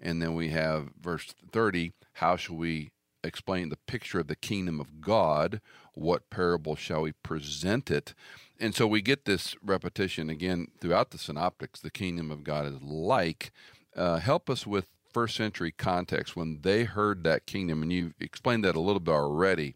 [0.01, 2.93] And then we have verse 30 how shall we
[3.23, 5.61] explain the picture of the kingdom of God?
[5.93, 8.15] What parable shall we present it?
[8.61, 11.81] And so we get this repetition again throughout the synoptics.
[11.81, 13.53] The kingdom of God is like.
[13.97, 18.65] Uh, help us with first century context when they heard that kingdom, and you explained
[18.65, 19.75] that a little bit already.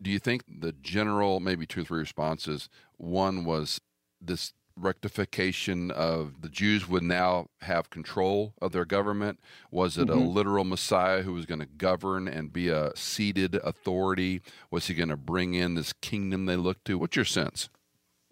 [0.00, 2.68] Do you think the general, maybe two or three responses?
[2.96, 3.80] One was
[4.20, 9.38] this rectification of the Jews would now have control of their government?
[9.70, 10.18] Was it mm-hmm.
[10.18, 14.40] a literal Messiah who was going to govern and be a seated authority?
[14.70, 16.98] Was he going to bring in this kingdom they looked to?
[16.98, 17.68] What's your sense?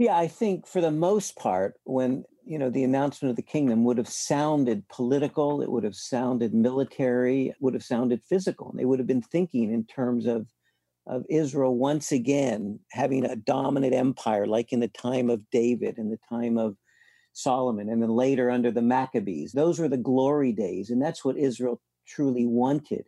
[0.01, 3.85] Yeah, I think for the most part, when you know the announcement of the kingdom
[3.85, 8.71] would have sounded political, it would have sounded military, it would have sounded physical.
[8.71, 10.47] and They would have been thinking in terms of
[11.07, 16.11] of Israel once again having a dominant empire, like in the time of David and
[16.11, 16.77] the time of
[17.35, 19.53] Solomon, and then later under the Maccabees.
[19.53, 23.05] Those were the glory days, and that's what Israel truly wanted.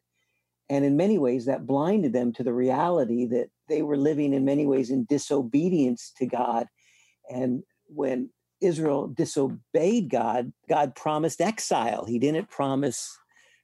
[0.68, 4.44] And in many ways, that blinded them to the reality that they were living in
[4.44, 6.66] many ways in disobedience to God
[7.32, 12.04] and when Israel disobeyed God, God promised exile.
[12.04, 13.18] He didn't promise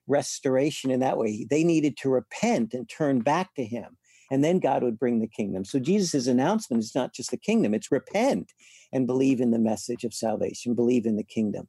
[0.07, 1.47] restoration in that way.
[1.49, 3.97] They needed to repent and turn back to Him.
[4.31, 5.65] And then God would bring the kingdom.
[5.65, 8.53] So Jesus' announcement is not just the kingdom, it's repent
[8.93, 11.69] and believe in the message of salvation, believe in the kingdom.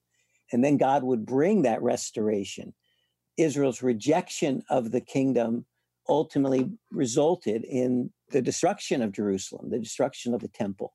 [0.51, 2.73] And then God would bring that restoration.
[3.37, 5.65] Israel's rejection of the kingdom
[6.09, 10.93] ultimately resulted in the destruction of Jerusalem, the destruction of the temple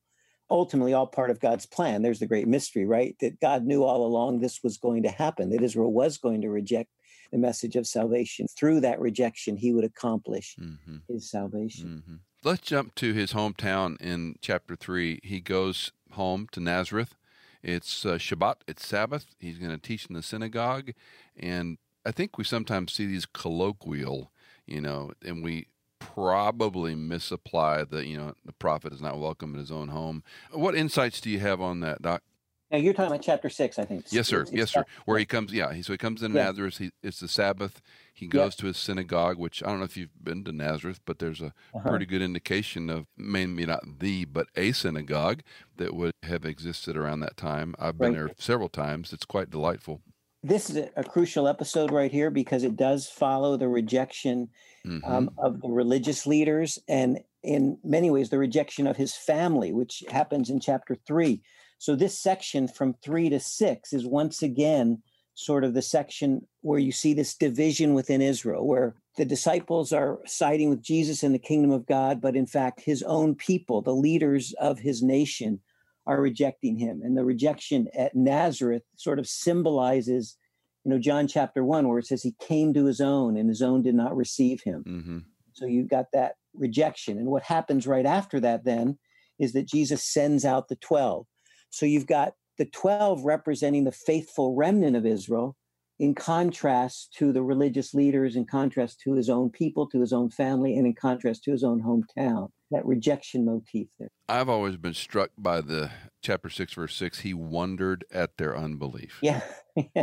[0.50, 2.02] ultimately all part of God's plan.
[2.02, 3.16] There's the great mystery, right?
[3.20, 6.50] That God knew all along this was going to happen, that Israel was going to
[6.50, 6.90] reject
[7.32, 8.46] the message of salvation.
[8.48, 10.96] Through that rejection, he would accomplish mm-hmm.
[11.08, 12.02] his salvation.
[12.02, 12.14] Mm-hmm.
[12.44, 15.20] Let's jump to his hometown in chapter 3.
[15.22, 17.16] He goes home to Nazareth.
[17.62, 19.34] It's uh, Shabbat, it's Sabbath.
[19.38, 20.90] He's going to teach in the synagogue.
[21.36, 24.30] And I think we sometimes see these colloquial,
[24.66, 25.68] you know, and we
[26.14, 30.22] probably misapply the, you know, the prophet is not welcome in his own home.
[30.52, 32.22] What insights do you have on that, Doc?
[32.70, 34.06] Now you're talking about chapter six, I think.
[34.10, 34.42] Yes, sir.
[34.42, 34.84] It's, yes, sir.
[35.04, 35.72] Where he comes, yeah.
[35.72, 36.44] He, so he comes in yeah.
[36.44, 36.78] Nazareth.
[36.78, 37.80] He, it's the Sabbath.
[38.12, 41.18] He goes to his synagogue, which I don't know if you've been to Nazareth, but
[41.18, 41.90] there's a uh-huh.
[41.90, 45.42] pretty good indication of maybe not the, but a synagogue
[45.76, 47.74] that would have existed around that time.
[47.78, 48.26] I've been right.
[48.26, 49.12] there several times.
[49.12, 50.00] It's quite delightful.
[50.42, 54.50] This is a crucial episode right here because it does follow the rejection
[54.86, 55.10] mm-hmm.
[55.10, 60.02] um, of the religious leaders and, in many ways, the rejection of his family, which
[60.10, 61.42] happens in chapter three.
[61.78, 65.02] So, this section from three to six is once again
[65.34, 70.20] sort of the section where you see this division within Israel, where the disciples are
[70.26, 73.94] siding with Jesus in the kingdom of God, but in fact, his own people, the
[73.94, 75.60] leaders of his nation,
[76.06, 77.00] are rejecting him.
[77.02, 80.36] And the rejection at Nazareth sort of symbolizes,
[80.84, 83.62] you know, John chapter one, where it says he came to his own and his
[83.62, 84.84] own did not receive him.
[84.86, 85.18] Mm-hmm.
[85.54, 87.18] So you've got that rejection.
[87.18, 88.98] And what happens right after that then
[89.38, 91.26] is that Jesus sends out the 12.
[91.70, 95.56] So you've got the 12 representing the faithful remnant of Israel,
[95.98, 100.30] in contrast to the religious leaders, in contrast to his own people, to his own
[100.30, 102.48] family, and in contrast to his own hometown.
[102.70, 104.08] That rejection motif there.
[104.28, 105.90] I've always been struck by the
[106.22, 107.20] chapter 6, verse 6.
[107.20, 109.18] He wondered at their unbelief.
[109.22, 109.42] Yeah.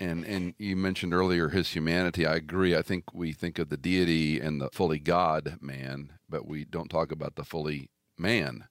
[0.00, 2.26] and and you mentioned earlier his humanity.
[2.26, 2.76] I agree.
[2.76, 6.90] I think we think of the deity and the fully God man, but we don't
[6.90, 8.64] talk about the fully man.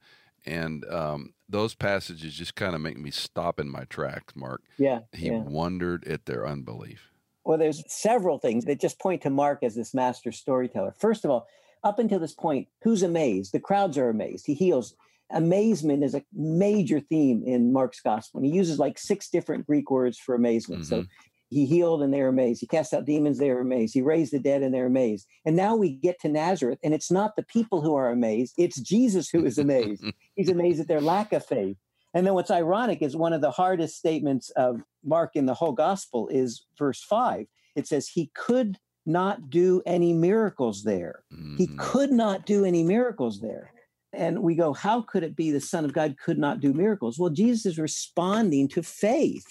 [0.47, 4.63] And um, those passages just kind of make me stop in my tracks, Mark.
[4.77, 5.01] Yeah.
[5.11, 5.39] He yeah.
[5.39, 7.11] wondered at their unbelief.
[7.43, 10.93] Well, there's several things that just point to Mark as this master storyteller.
[10.97, 11.47] First of all,
[11.83, 13.51] up until this point, who's amazed?
[13.51, 14.45] The crowds are amazed.
[14.47, 14.95] He heals.
[15.31, 18.39] Amazement is a major theme in Mark's gospel.
[18.39, 20.83] And he uses like six different Greek words for amazement.
[20.83, 21.01] Mm-hmm.
[21.01, 21.05] So
[21.49, 22.61] he healed and they're amazed.
[22.61, 23.93] He cast out demons, they're amazed.
[23.93, 25.27] He raised the dead and they're amazed.
[25.45, 28.79] And now we get to Nazareth, and it's not the people who are amazed, it's
[28.79, 30.03] Jesus who is amazed.
[30.35, 31.77] He's amazed at their lack of faith.
[32.13, 35.73] And then what's ironic is one of the hardest statements of Mark in the whole
[35.73, 37.45] gospel is verse five.
[37.75, 41.23] It says, He could not do any miracles there.
[41.33, 41.57] Mm-hmm.
[41.57, 43.71] He could not do any miracles there.
[44.13, 47.19] And we go, How could it be the Son of God could not do miracles?
[47.19, 49.45] Well, Jesus is responding to faith.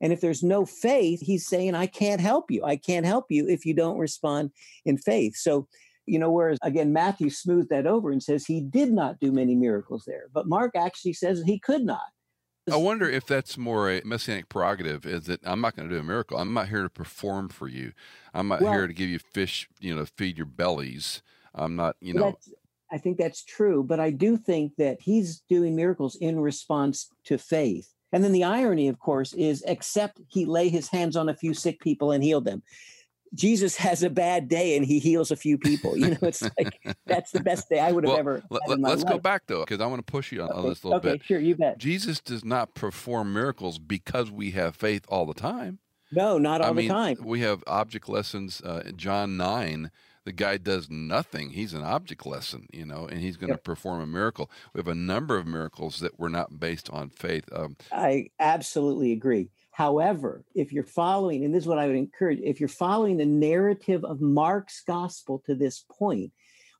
[0.00, 2.64] And if there's no faith, he's saying, I can't help you.
[2.64, 4.50] I can't help you if you don't respond
[4.84, 5.36] in faith.
[5.36, 5.68] So,
[6.04, 9.54] you know, whereas again, Matthew smoothed that over and says he did not do many
[9.54, 12.02] miracles there, but Mark actually says he could not.
[12.70, 16.00] I wonder if that's more a messianic prerogative is that I'm not going to do
[16.00, 16.36] a miracle.
[16.36, 17.92] I'm not here to perform for you.
[18.34, 21.22] I'm not well, here to give you fish, you know, feed your bellies.
[21.54, 22.36] I'm not, you know.
[22.90, 27.38] I think that's true, but I do think that he's doing miracles in response to
[27.38, 27.88] faith.
[28.12, 31.54] And then the irony, of course, is except he lay his hands on a few
[31.54, 32.62] sick people and healed them.
[33.34, 35.96] Jesus has a bad day and he heals a few people.
[35.96, 38.42] You know, it's like that's the best day I would have well, ever.
[38.50, 40.58] Let, us go back though, because I want to push you on, okay.
[40.58, 41.08] on this a little bit.
[41.08, 41.26] okay, bit.
[41.26, 41.78] Sure, you bet.
[41.78, 45.80] Jesus does not perform miracles because we have faith all the time.
[46.12, 47.16] No, not all I the mean, time.
[47.22, 48.60] We have object lessons.
[48.60, 49.90] Uh, John nine
[50.26, 51.50] the guy does nothing.
[51.50, 53.64] He's an object lesson, you know, and he's going to yep.
[53.64, 54.50] perform a miracle.
[54.74, 57.44] We have a number of miracles that were not based on faith.
[57.52, 59.50] Um, I absolutely agree.
[59.70, 63.24] However, if you're following, and this is what I would encourage, if you're following the
[63.24, 66.32] narrative of Mark's gospel to this point,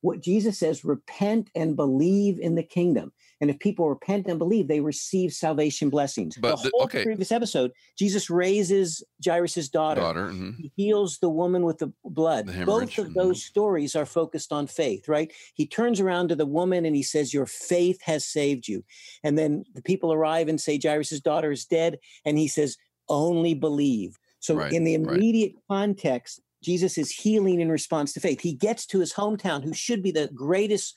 [0.07, 3.11] what Jesus says, repent and believe in the kingdom.
[3.41, 6.37] And if people repent and believe, they receive salvation blessings.
[6.37, 7.03] But the whole okay.
[7.03, 10.01] previous episode, Jesus raises Jairus's daughter.
[10.01, 10.51] daughter mm-hmm.
[10.57, 12.47] He heals the woman with the blood.
[12.47, 13.47] The Both of those mm-hmm.
[13.47, 15.31] stories are focused on faith, right?
[15.53, 18.83] He turns around to the woman and he says, Your faith has saved you.
[19.23, 21.99] And then the people arrive and say, Jairus's daughter is dead.
[22.25, 22.77] And he says,
[23.09, 24.17] Only believe.
[24.39, 25.79] So, right, in the immediate right.
[25.79, 28.41] context, Jesus is healing in response to faith.
[28.41, 30.95] He gets to his hometown, who should be the greatest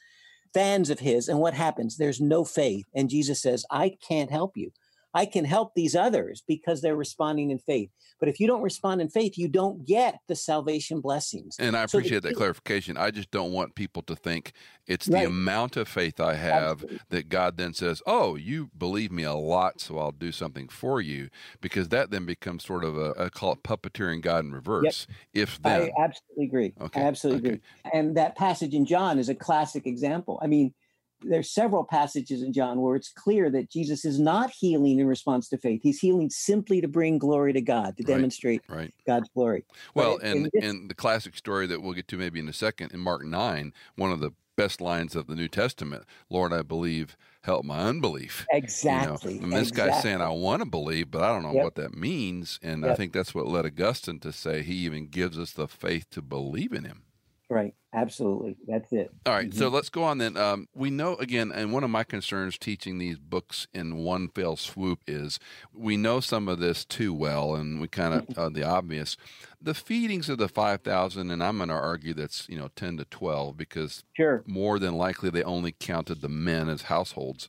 [0.54, 1.28] fans of his.
[1.28, 1.96] And what happens?
[1.96, 2.86] There's no faith.
[2.94, 4.72] And Jesus says, I can't help you.
[5.14, 7.90] I can help these others because they're responding in faith.
[8.20, 11.56] But if you don't respond in faith, you don't get the salvation blessings.
[11.58, 12.96] And I appreciate so that clarification.
[12.96, 14.52] I just don't want people to think
[14.86, 15.22] it's right.
[15.22, 17.00] the amount of faith I have Absolutely.
[17.08, 21.00] that God then says, Oh, you believe me a lot, so I'll do something for
[21.00, 21.30] you.
[21.60, 25.06] Because that then becomes sort of a, I call it puppeteering God in reverse.
[25.08, 25.48] Yep.
[25.48, 25.82] If then.
[25.82, 26.72] I absolutely agree.
[26.80, 27.00] Okay.
[27.00, 27.60] I absolutely okay.
[27.84, 27.98] agree.
[28.00, 30.38] And that passage in John is a classic example.
[30.42, 30.74] I mean,
[31.22, 35.48] there's several passages in John where it's clear that Jesus is not healing in response
[35.50, 35.80] to faith.
[35.82, 38.94] He's healing simply to bring glory to God, to demonstrate right, right.
[39.06, 39.64] God's glory.
[39.94, 42.52] Well, but and, this, and the classic story that we'll get to maybe in a
[42.52, 46.62] second in Mark 9, one of the best lines of the New Testament Lord, I
[46.62, 48.46] believe, help my unbelief.
[48.52, 49.34] Exactly.
[49.34, 49.44] You know?
[49.44, 49.92] And this exactly.
[49.92, 51.64] guy's saying, I want to believe, but I don't know yep.
[51.64, 52.58] what that means.
[52.62, 52.92] And yep.
[52.92, 56.22] I think that's what led Augustine to say he even gives us the faith to
[56.22, 57.02] believe in him.
[57.50, 57.74] Right.
[57.92, 58.56] Absolutely.
[58.68, 59.10] That's it.
[59.26, 59.58] All right, mm-hmm.
[59.58, 60.36] So let's go on then.
[60.36, 64.54] Um, we know, again, and one of my concerns teaching these books in one fell
[64.54, 65.40] swoop is
[65.74, 69.16] we know some of this too well, and we kind of, uh, the obvious.
[69.60, 73.04] The feedings of the 5,000, and I'm going to argue that's, you know, 10 to
[73.06, 74.44] 12 because sure.
[74.46, 77.48] more than likely they only counted the men as households.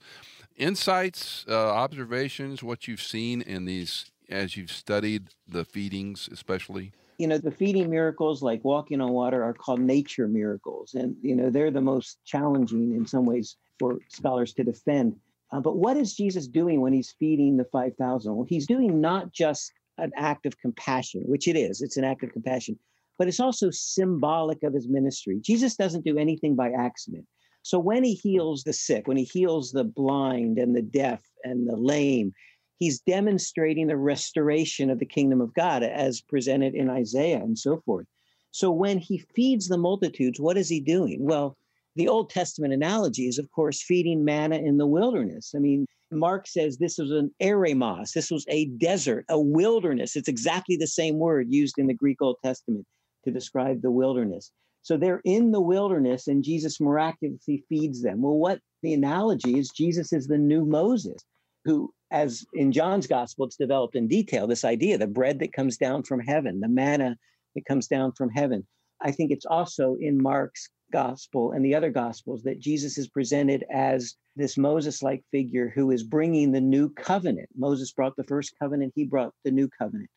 [0.58, 6.94] Insights, uh, observations, what you've seen in these as you've studied the feedings, especially?
[7.22, 11.36] You know the feeding miracles like walking on water are called nature miracles and you
[11.36, 15.16] know they're the most challenging in some ways for scholars to defend.
[15.54, 19.32] Uh, but what is jesus doing when he's feeding the 5000 well he's doing not
[19.34, 22.78] just an act of compassion which it is it's an act of compassion
[23.22, 25.40] but it's also symbolic of his ministry.
[25.42, 27.28] Jesus doesn't do anything by accident.
[27.62, 31.70] So when he heals the sick when he heals the blind and the deaf and
[31.70, 32.34] the lame
[32.82, 37.80] he's demonstrating the restoration of the kingdom of God as presented in Isaiah and so
[37.86, 38.08] forth.
[38.50, 41.20] So when he feeds the multitudes, what is he doing?
[41.24, 41.56] Well,
[41.96, 45.54] the Old Testament analogy is, of course, feeding manna in the wilderness.
[45.56, 50.16] I mean, Mark says this was an eremos, this was a desert, a wilderness.
[50.16, 52.88] It's exactly the same word used in the Greek Old Testament
[53.26, 54.52] to describe the wilderness.
[54.82, 58.24] So they're in the wilderness and Jesus miraculously feeds them.
[58.24, 61.22] Well, what the analogy is, Jesus is the new Moses
[61.66, 65.78] who as in John's gospel, it's developed in detail this idea the bread that comes
[65.78, 67.18] down from heaven, the manna
[67.56, 68.68] that comes down from heaven.
[69.02, 73.64] I think it's also in Mark's gospel and the other gospels that Jesus is presented
[73.72, 77.50] as this Moses like figure who is bringing the new covenant.
[77.56, 80.10] Moses brought the first covenant, he brought the new covenant.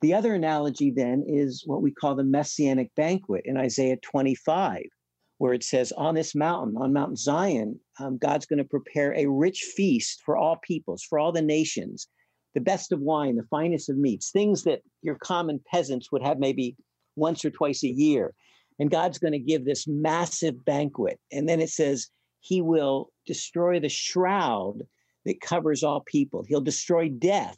[0.00, 4.84] The other analogy then is what we call the messianic banquet in Isaiah 25
[5.40, 9.24] where it says, On this mountain, on Mount Zion, um, God's going to prepare a
[9.24, 12.08] rich feast for all peoples, for all the nations,
[12.52, 16.38] the best of wine, the finest of meats, things that your common peasants would have
[16.38, 16.76] maybe
[17.16, 18.34] once or twice a year.
[18.78, 21.18] And God's going to give this massive banquet.
[21.32, 22.08] And then it says,
[22.40, 24.82] He will destroy the shroud
[25.24, 27.56] that covers all people, He'll destroy death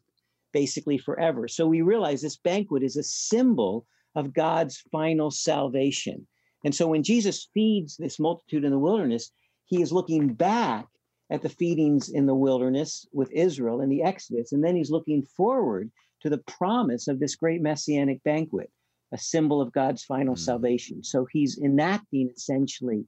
[0.53, 1.49] basically forever.
[1.49, 6.29] So we realize this banquet is a symbol of God's final salvation.
[6.65, 9.31] And so when Jesus feeds this multitude in the wilderness,
[9.67, 10.87] he is looking back
[11.31, 14.53] at the feedings in the wilderness with Israel in the Exodus.
[14.53, 18.71] And then he's looking forward to the promise of this great messianic banquet,
[19.13, 20.39] a symbol of God's final mm.
[20.39, 21.03] salvation.
[21.03, 23.07] So he's enacting essentially,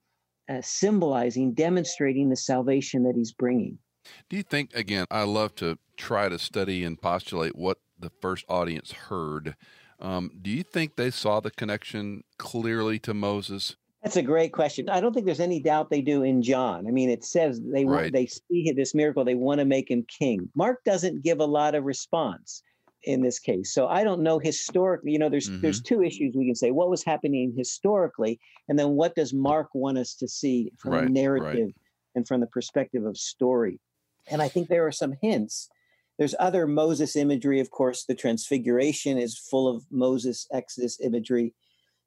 [0.48, 3.78] uh, symbolizing, demonstrating the salvation that he's bringing.
[4.28, 8.44] Do you think, again, I love to try to study and postulate what the first
[8.48, 9.54] audience heard
[10.04, 13.76] um, do you think they saw the connection clearly to Moses?
[14.02, 14.90] That's a great question.
[14.90, 16.86] I don't think there's any doubt they do in John.
[16.86, 18.02] I mean, it says they right.
[18.02, 20.50] want, they see this miracle, they want to make him king.
[20.54, 22.62] Mark doesn't give a lot of response
[23.04, 23.72] in this case.
[23.72, 25.62] So I don't know historically, you know, there's mm-hmm.
[25.62, 26.70] there's two issues we can say.
[26.70, 28.38] What was happening historically,
[28.68, 31.74] and then what does Mark want us to see from right, narrative right.
[32.14, 33.80] and from the perspective of story?
[34.30, 35.70] And I think there are some hints
[36.18, 38.04] there's other Moses imagery, of course.
[38.04, 41.54] The Transfiguration is full of Moses Exodus imagery.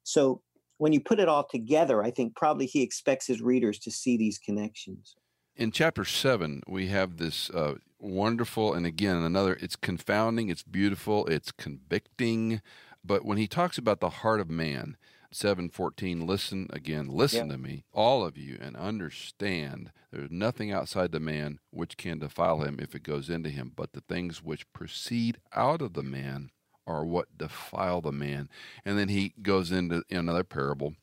[0.02, 0.42] So
[0.78, 4.16] when you put it all together, I think probably he expects his readers to see
[4.16, 5.16] these connections.
[5.56, 11.26] In chapter seven, we have this uh, wonderful, and again, another, it's confounding, it's beautiful,
[11.26, 12.62] it's convicting.
[13.04, 14.96] But when he talks about the heart of man,
[15.32, 21.20] 7:14 listen again listen to me all of you and understand there's nothing outside the
[21.20, 25.38] man which can defile him if it goes into him but the things which proceed
[25.54, 26.50] out of the man
[26.88, 28.48] are what defile the man.
[28.84, 30.94] And then he goes into another parable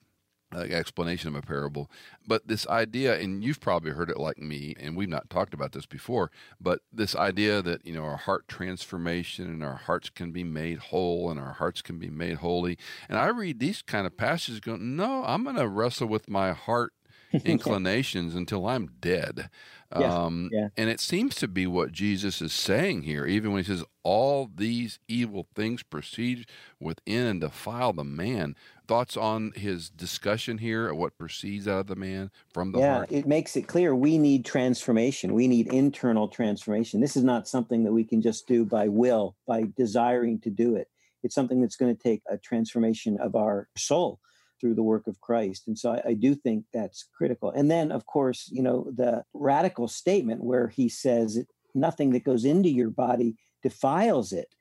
[0.55, 1.89] uh, explanation of a parable.
[2.25, 5.73] But this idea, and you've probably heard it like me, and we've not talked about
[5.73, 10.31] this before, but this idea that, you know, our heart transformation and our hearts can
[10.31, 12.77] be made whole and our hearts can be made holy.
[13.09, 16.53] And I read these kind of passages going, no, I'm going to wrestle with my
[16.53, 16.93] heart
[17.45, 19.49] inclinations until I'm dead.
[19.97, 20.69] Yeah, um, yeah.
[20.77, 24.49] And it seems to be what Jesus is saying here, even when he says, All
[24.53, 26.47] these evil things proceed
[26.79, 28.55] within and defile the man.
[28.87, 32.95] Thoughts on his discussion here of what proceeds out of the man from the yeah,
[32.95, 33.11] heart?
[33.11, 35.33] it makes it clear we need transformation.
[35.33, 37.01] We need internal transformation.
[37.01, 40.75] This is not something that we can just do by will, by desiring to do
[40.75, 40.87] it.
[41.23, 44.19] It's something that's going to take a transformation of our soul
[44.61, 45.67] through the work of Christ.
[45.67, 47.51] And so I, I, do think that's critical.
[47.51, 52.45] And then, of course, you know, the radical statement where he says nothing that goes
[52.45, 54.55] into your body defiles it.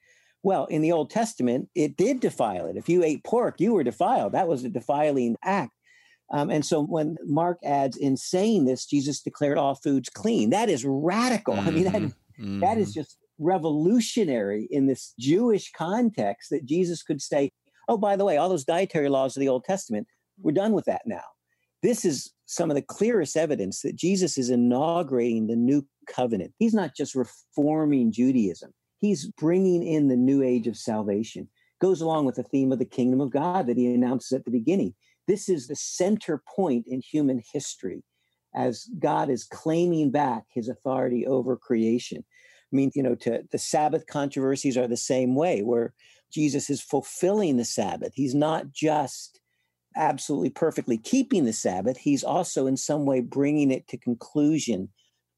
[0.44, 2.76] Well, in the Old Testament, it did defile it.
[2.76, 4.32] If you ate pork, you were defiled.
[4.32, 5.72] That was a defiling act.
[6.30, 10.50] Um, and so when Mark adds, in saying this, Jesus declared all foods clean.
[10.50, 11.54] That is radical.
[11.54, 11.68] Mm-hmm.
[11.68, 12.60] I mean, that, mm-hmm.
[12.60, 13.00] that is mm-hmm.
[13.00, 17.50] just revolutionary in this Jewish context that Jesus could say,
[17.88, 20.06] oh, by the way, all those dietary laws of the Old Testament,
[20.42, 21.24] we're done with that now.
[21.82, 26.52] This is some of the clearest evidence that Jesus is inaugurating the new covenant.
[26.58, 28.72] He's not just reforming Judaism,
[29.04, 31.46] he's bringing in the new age of salvation.
[31.78, 34.50] Goes along with the theme of the kingdom of God that he announces at the
[34.50, 34.94] beginning.
[35.28, 38.02] This is the center point in human history
[38.54, 42.24] as God is claiming back his authority over creation.
[42.72, 45.92] I mean, you know, to the Sabbath controversies are the same way, where
[46.32, 48.12] Jesus is fulfilling the Sabbath.
[48.14, 49.38] He's not just
[49.96, 54.88] absolutely perfectly keeping the Sabbath, he's also in some way bringing it to conclusion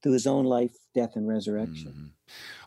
[0.07, 2.13] through his own life, death, and resurrection.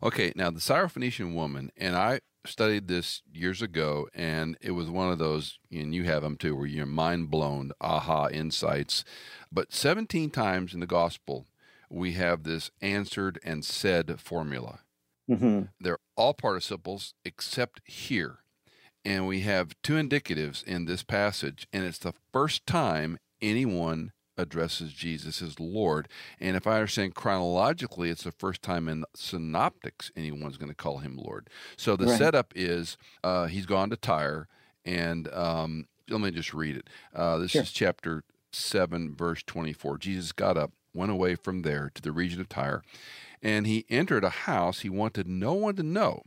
[0.04, 0.08] Mm-hmm.
[0.08, 5.10] Okay, now the Syrophoenician woman, and I studied this years ago, and it was one
[5.10, 9.06] of those, and you have them too, where you're mind blown, aha insights.
[9.50, 11.46] But 17 times in the gospel,
[11.90, 14.82] we have this answered and said formula.
[15.32, 15.62] Mm-hmm.
[15.80, 18.40] They're all participles except here.
[19.06, 24.94] And we have two indicatives in this passage, and it's the first time anyone addresses
[24.94, 26.08] Jesus as Lord.
[26.40, 31.00] And if I understand chronologically, it's the first time in synoptics anyone's going to call
[31.00, 31.50] him Lord.
[31.78, 32.18] So the right.
[32.18, 34.48] setup is uh, he's gone to Tyre,
[34.86, 36.90] and um, let me just read it.
[37.14, 37.62] Uh, this sure.
[37.64, 39.98] is chapter 7, verse 24.
[39.98, 42.82] Jesus got up, went away from there to the region of Tyre,
[43.42, 46.24] and he entered a house he wanted no one to know,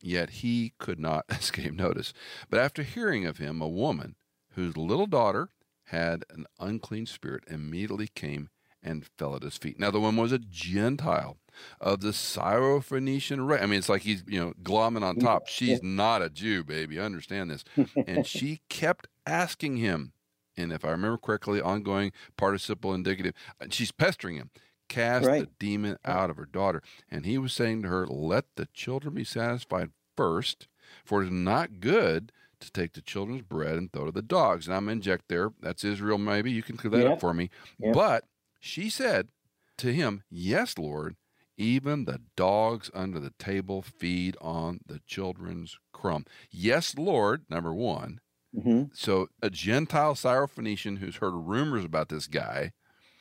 [0.00, 2.12] yet he could not escape notice.
[2.50, 4.14] But after hearing of him, a woman
[4.52, 5.50] whose little daughter
[5.86, 8.50] had an unclean spirit immediately came
[8.82, 9.78] and fell at his feet.
[9.78, 11.36] Now, the woman was a Gentile
[11.80, 13.62] of the Syrophoenician race.
[13.62, 15.48] I mean, it's like he's, you know, glomming on top.
[15.48, 17.00] She's not a Jew, baby.
[17.00, 17.64] Understand this.
[18.06, 20.12] and she kept asking him,
[20.56, 23.34] and if I remember correctly, ongoing participle indicative,
[23.70, 24.50] she's pestering him,
[24.88, 25.40] cast right.
[25.40, 26.82] the demon out of her daughter.
[27.10, 30.68] And he was saying to her, Let the children be satisfied first,
[31.04, 34.66] for it is not good to take the children's bread and throw to the dogs.
[34.66, 35.52] And I'm inject there.
[35.60, 36.50] That's Israel, maybe.
[36.50, 37.12] You can clear that yep.
[37.12, 37.50] up for me.
[37.78, 37.94] Yep.
[37.94, 38.24] But
[38.60, 39.28] she said
[39.78, 41.16] to him, Yes, Lord,
[41.56, 46.26] even the dogs under the table feed on the children's crumb.
[46.50, 48.20] Yes, Lord, number one.
[48.56, 48.84] Mm-hmm.
[48.94, 52.72] So a Gentile Syrophoenician who's heard rumors about this guy.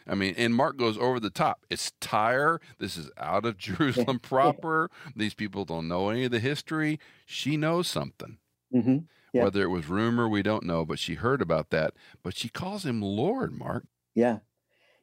[0.07, 1.65] I mean, and Mark goes over the top.
[1.69, 2.61] It's Tyre.
[2.77, 4.89] This is out of Jerusalem proper.
[5.15, 6.99] These people don't know any of the history.
[7.25, 8.37] She knows something.
[8.73, 8.97] Mm-hmm.
[9.35, 9.43] Yeah.
[9.43, 11.93] Whether it was rumor, we don't know, but she heard about that.
[12.23, 13.83] But she calls him Lord, Mark.
[14.15, 14.37] Yeah.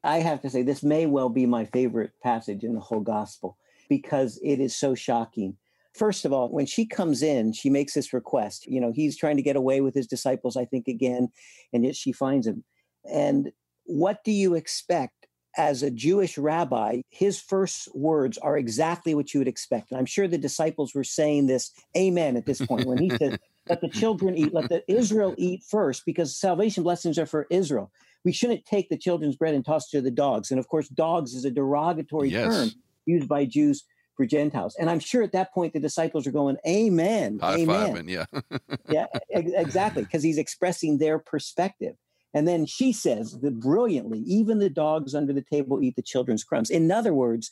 [0.02, 3.58] I have to say, this may well be my favorite passage in the whole gospel
[3.90, 5.58] because it is so shocking.
[5.92, 8.66] First of all, when she comes in, she makes this request.
[8.66, 11.28] You know, he's trying to get away with his disciples, I think, again,
[11.74, 12.64] and yet she finds him.
[13.04, 13.52] And
[13.84, 15.26] what do you expect
[15.58, 17.02] as a Jewish rabbi?
[17.10, 19.90] His first words are exactly what you would expect.
[19.90, 23.36] And I'm sure the disciples were saying this, amen, at this point, when he says,
[23.68, 27.90] let the children eat, let the Israel eat first, because salvation blessings are for Israel.
[28.24, 30.50] We shouldn't take the children's bread and toss it to the dogs.
[30.50, 32.46] And of course, dogs is a derogatory yes.
[32.46, 32.70] term
[33.06, 33.84] used by Jews
[34.16, 34.76] for Gentiles.
[34.78, 37.38] And I'm sure at that point the disciples are going, Amen.
[37.40, 38.08] High amen.
[38.08, 38.26] yeah.
[38.88, 40.02] yeah, exactly.
[40.02, 41.96] Because he's expressing their perspective.
[42.34, 46.44] And then she says that brilliantly, even the dogs under the table eat the children's
[46.44, 46.70] crumbs.
[46.70, 47.50] In other words,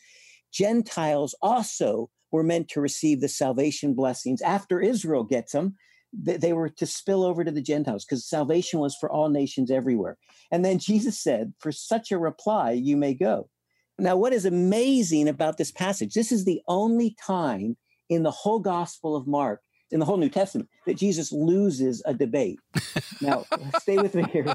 [0.53, 5.77] Gentiles also were meant to receive the salvation blessings after Israel gets them
[6.13, 10.19] they were to spill over to the Gentiles because salvation was for all nations everywhere.
[10.51, 13.49] And then Jesus said, For such a reply, you may go.
[13.99, 17.77] Now, what is amazing about this passage, this is the only time
[18.09, 22.15] in the whole Gospel of Mark, in the whole New Testament, that Jesus loses a
[22.15, 22.59] debate.
[23.21, 23.45] Now,
[23.81, 24.47] stay with me here.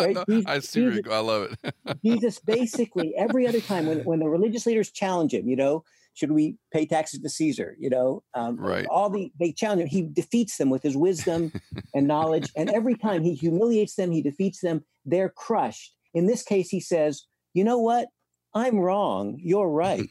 [0.00, 0.16] Right?
[0.28, 1.74] Jesus, I see Jesus, I love it.
[2.04, 5.84] Jesus basically, every other time when, when the religious leaders challenge him, you know,
[6.14, 7.76] should we pay taxes to Caesar?
[7.78, 8.86] You know, um, right.
[8.86, 9.88] all the they challenge him.
[9.88, 11.52] He defeats them with his wisdom
[11.94, 14.84] and knowledge, and every time he humiliates them, he defeats them.
[15.04, 15.94] They're crushed.
[16.14, 18.08] In this case, he says, "You know what?
[18.54, 19.38] I'm wrong.
[19.40, 20.08] You're right."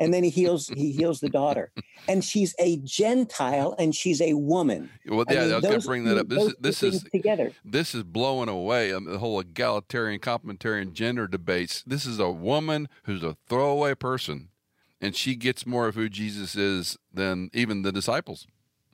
[0.00, 1.70] and then he heals he heals the daughter
[2.08, 5.80] and she's a gentile and she's a woman well yeah I, mean, I was going
[5.80, 9.18] to bring that up this is this is together this is blowing away um, the
[9.18, 14.48] whole egalitarian complementarian gender debates this is a woman who's a throwaway person
[15.00, 18.46] and she gets more of who Jesus is than even the disciples.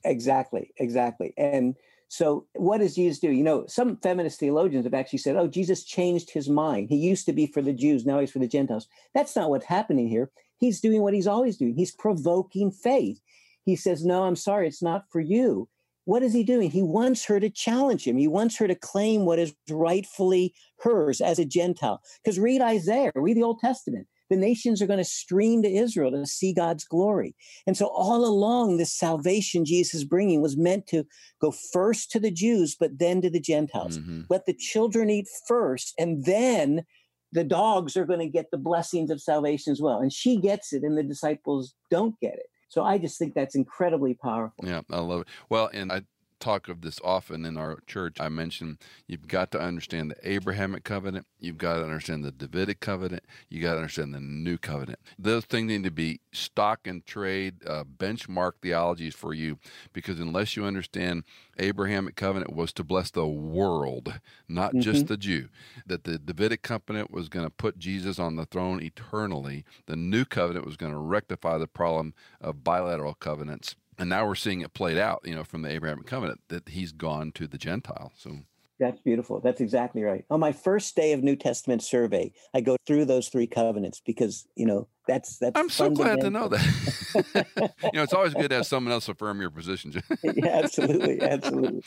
[0.05, 1.35] Exactly, exactly.
[1.37, 1.77] And
[2.13, 3.31] So, what does Jesus do?
[3.31, 6.89] You know, some feminist theologians have actually said, oh, Jesus changed his mind.
[6.89, 8.89] He used to be for the Jews, now he's for the Gentiles.
[9.15, 10.29] That's not what's happening here.
[10.59, 11.75] He's doing what he's always doing.
[11.77, 13.21] He's provoking faith.
[13.65, 15.69] He says, no, I'm sorry, it's not for you.
[16.05, 16.73] What is he doing?
[16.73, 18.17] He wants her to challenge him.
[18.17, 22.01] He wants her to claim what is rightfully hers as a Gentile.
[22.25, 26.13] Because read Isaiah, read the Old Testament the nations are going to stream to Israel
[26.13, 27.35] to see God's glory.
[27.67, 31.05] And so, all along, this salvation Jesus is bringing was meant to
[31.41, 33.99] go first to the Jews, but then to the Gentiles.
[33.99, 34.23] Mm-hmm.
[34.31, 36.85] Let the children eat first, and then
[37.33, 39.99] the dogs are going to get the blessings of salvation as well.
[39.99, 42.47] And she gets it, and the disciples don't get it.
[42.69, 44.65] So I just think that's incredibly powerful.
[44.65, 45.29] Yeah, I love it.
[45.49, 46.03] Well, and I
[46.41, 48.17] talk of this often in our church.
[48.19, 52.81] I mentioned you've got to understand the Abrahamic covenant, you've got to understand the Davidic
[52.81, 54.99] covenant, you got to understand the new covenant.
[55.19, 59.59] Those things need to be stock and trade uh, benchmark theologies for you
[59.93, 61.25] because unless you understand
[61.59, 64.81] Abrahamic covenant was to bless the world, not mm-hmm.
[64.81, 65.49] just the Jew,
[65.87, 70.25] that the Davidic covenant was going to put Jesus on the throne eternally, the new
[70.25, 74.73] covenant was going to rectify the problem of bilateral covenants and now we're seeing it
[74.73, 78.13] played out, you know, from the Abrahamic covenant that he's gone to the Gentile.
[78.17, 78.39] So
[78.81, 79.41] that's beautiful.
[79.41, 80.25] That's exactly right.
[80.31, 84.49] On my first day of New Testament survey, I go through those three covenants because
[84.57, 85.53] you know that's that's.
[85.55, 87.75] I'm so glad to know that.
[87.85, 89.93] you know, it's always good to have someone else affirm your position.
[90.23, 91.83] yeah, absolutely, absolutely.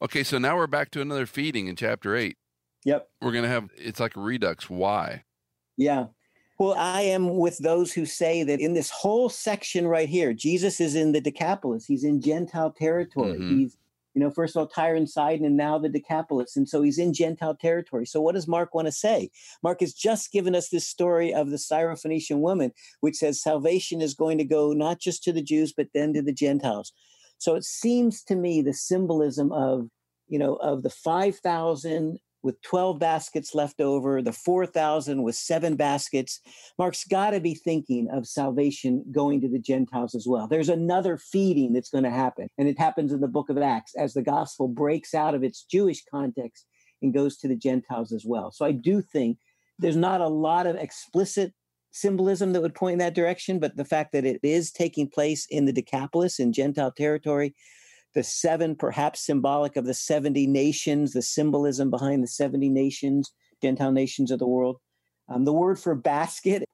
[0.00, 2.38] Okay, so now we're back to another feeding in chapter eight.
[2.84, 3.08] Yep.
[3.20, 4.70] We're gonna have it's like a redux.
[4.70, 5.24] Why?
[5.76, 6.06] Yeah.
[6.58, 10.80] Well, I am with those who say that in this whole section right here, Jesus
[10.80, 11.84] is in the Decapolis.
[11.84, 13.34] He's in Gentile territory.
[13.34, 13.58] Mm-hmm.
[13.58, 13.76] He's,
[14.14, 16.56] you know, first of all, Tyre and Sidon, and now the Decapolis.
[16.56, 18.06] And so he's in Gentile territory.
[18.06, 19.30] So what does Mark want to say?
[19.62, 24.14] Mark has just given us this story of the Syrophoenician woman, which says salvation is
[24.14, 26.94] going to go not just to the Jews, but then to the Gentiles.
[27.36, 29.90] So it seems to me the symbolism of,
[30.26, 36.40] you know, of the 5,000 with 12 baskets left over, the 4,000 with seven baskets.
[36.78, 40.46] Mark's got to be thinking of salvation going to the Gentiles as well.
[40.46, 42.48] There's another feeding that's going to happen.
[42.56, 45.64] And it happens in the book of Acts as the gospel breaks out of its
[45.64, 46.66] Jewish context
[47.02, 48.52] and goes to the Gentiles as well.
[48.52, 49.38] So I do think
[49.80, 51.52] there's not a lot of explicit
[51.90, 55.48] symbolism that would point in that direction, but the fact that it is taking place
[55.50, 57.56] in the Decapolis in Gentile territory
[58.16, 63.30] the seven, perhaps symbolic of the 70 nations, the symbolism behind the 70 nations,
[63.62, 64.78] Gentile nations of the world.
[65.28, 66.64] Um, the word for basket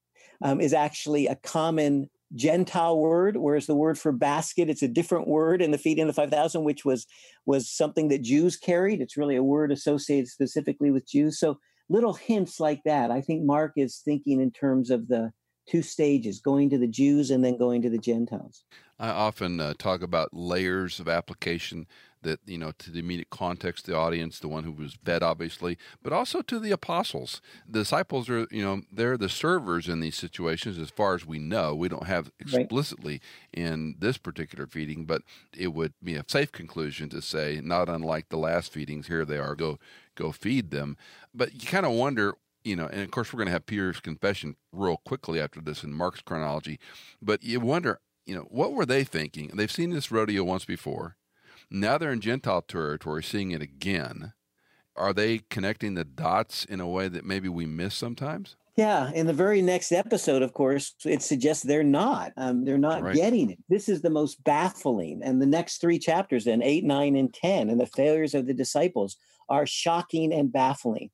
[0.41, 5.27] um, is actually a common Gentile word, whereas the word for basket, it's a different
[5.27, 7.07] word in the feeding of the 5,000, which was,
[7.45, 9.01] was something that Jews carried.
[9.01, 11.41] It's really a word associated specifically with Jews.
[11.41, 13.11] So little hints like that.
[13.11, 15.33] I think Mark is thinking in terms of the
[15.67, 18.65] two stages going to the Jews and then going to the Gentiles.
[18.99, 21.87] I often uh, talk about layers of application
[22.23, 25.77] that, you know, to the immediate context, the audience, the one who was fed, obviously,
[26.03, 27.41] but also to the apostles.
[27.69, 31.39] The disciples are, you know, they're the servers in these situations as far as we
[31.39, 31.75] know.
[31.75, 33.15] We don't have explicitly
[33.55, 33.65] right.
[33.65, 35.23] in this particular feeding, but
[35.57, 39.39] it would be a safe conclusion to say, not unlike the last feedings, here they
[39.39, 39.79] are, go
[40.15, 40.97] go feed them.
[41.35, 42.35] But you kind of wonder
[42.65, 45.83] you know, and of course, we're going to have Peter's confession real quickly after this
[45.83, 46.79] in Mark's chronology.
[47.21, 49.51] But you wonder, you know, what were they thinking?
[49.55, 51.17] They've seen this rodeo once before.
[51.71, 54.33] Now they're in Gentile territory, seeing it again.
[54.95, 58.57] Are they connecting the dots in a way that maybe we miss sometimes?
[58.77, 62.33] Yeah, in the very next episode, of course, it suggests they're not.
[62.39, 63.15] Um, they're not right.
[63.15, 63.59] getting it.
[63.69, 65.21] This is the most baffling.
[65.23, 68.55] And the next three chapters, then eight, nine, and ten, and the failures of the
[68.55, 69.17] disciples
[69.49, 71.11] are shocking and baffling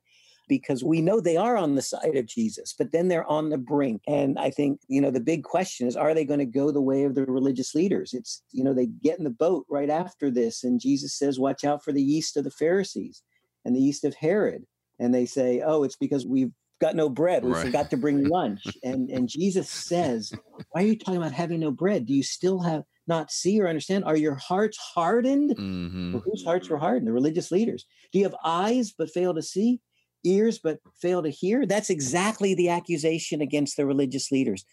[0.48, 3.58] because we know they are on the side of Jesus, but then they're on the
[3.58, 4.02] brink.
[4.06, 6.80] And I think, you know, the big question is are they going to go the
[6.80, 8.14] way of the religious leaders?
[8.14, 11.64] It's, you know, they get in the boat right after this, and Jesus says, Watch
[11.64, 13.22] out for the yeast of the Pharisees
[13.64, 14.64] and the yeast of Herod.
[14.98, 17.44] And they say, Oh, it's because we've got no bread.
[17.44, 17.66] We right.
[17.66, 18.64] forgot to bring lunch.
[18.82, 20.32] and and Jesus says,
[20.70, 22.06] Why are you talking about having no bread?
[22.06, 24.04] Do you still have not see or understand?
[24.04, 25.56] Are your hearts hardened?
[25.56, 26.12] Mm-hmm.
[26.12, 27.08] Well, whose hearts were hardened?
[27.08, 27.86] The religious leaders.
[28.12, 29.80] Do you have eyes but fail to see?
[30.24, 31.66] Ears but fail to hear.
[31.66, 34.64] That's exactly the accusation against the religious leaders.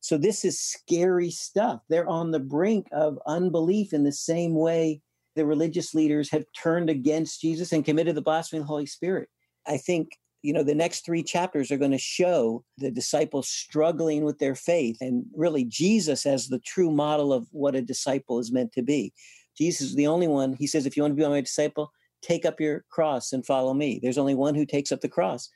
[0.00, 1.80] So this is scary stuff.
[1.88, 5.00] They're on the brink of unbelief in the same way
[5.34, 9.28] the religious leaders have turned against Jesus and committed the blasphemy of the Holy Spirit.
[9.66, 10.10] I think
[10.44, 14.54] you know the next three chapters are going to show the disciples struggling with their
[14.54, 18.82] faith and really jesus as the true model of what a disciple is meant to
[18.82, 19.10] be
[19.56, 21.90] jesus is the only one he says if you want to be my disciple
[22.24, 24.00] take up your cross and follow me.
[24.02, 25.50] There's only one who takes up the cross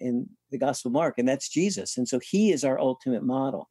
[0.00, 1.96] in the Gospel Mark, and that's Jesus.
[1.96, 3.68] And so he is our ultimate model.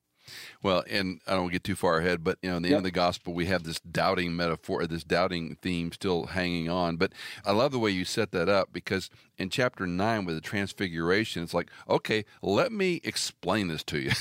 [0.61, 2.77] Well, and I don't get too far ahead, but you know, in the yep.
[2.77, 6.97] end of the gospel, we have this doubting metaphor, this doubting theme still hanging on.
[6.97, 7.13] But
[7.45, 11.43] I love the way you set that up because in chapter nine with the transfiguration,
[11.43, 14.11] it's like, okay, let me explain this to you.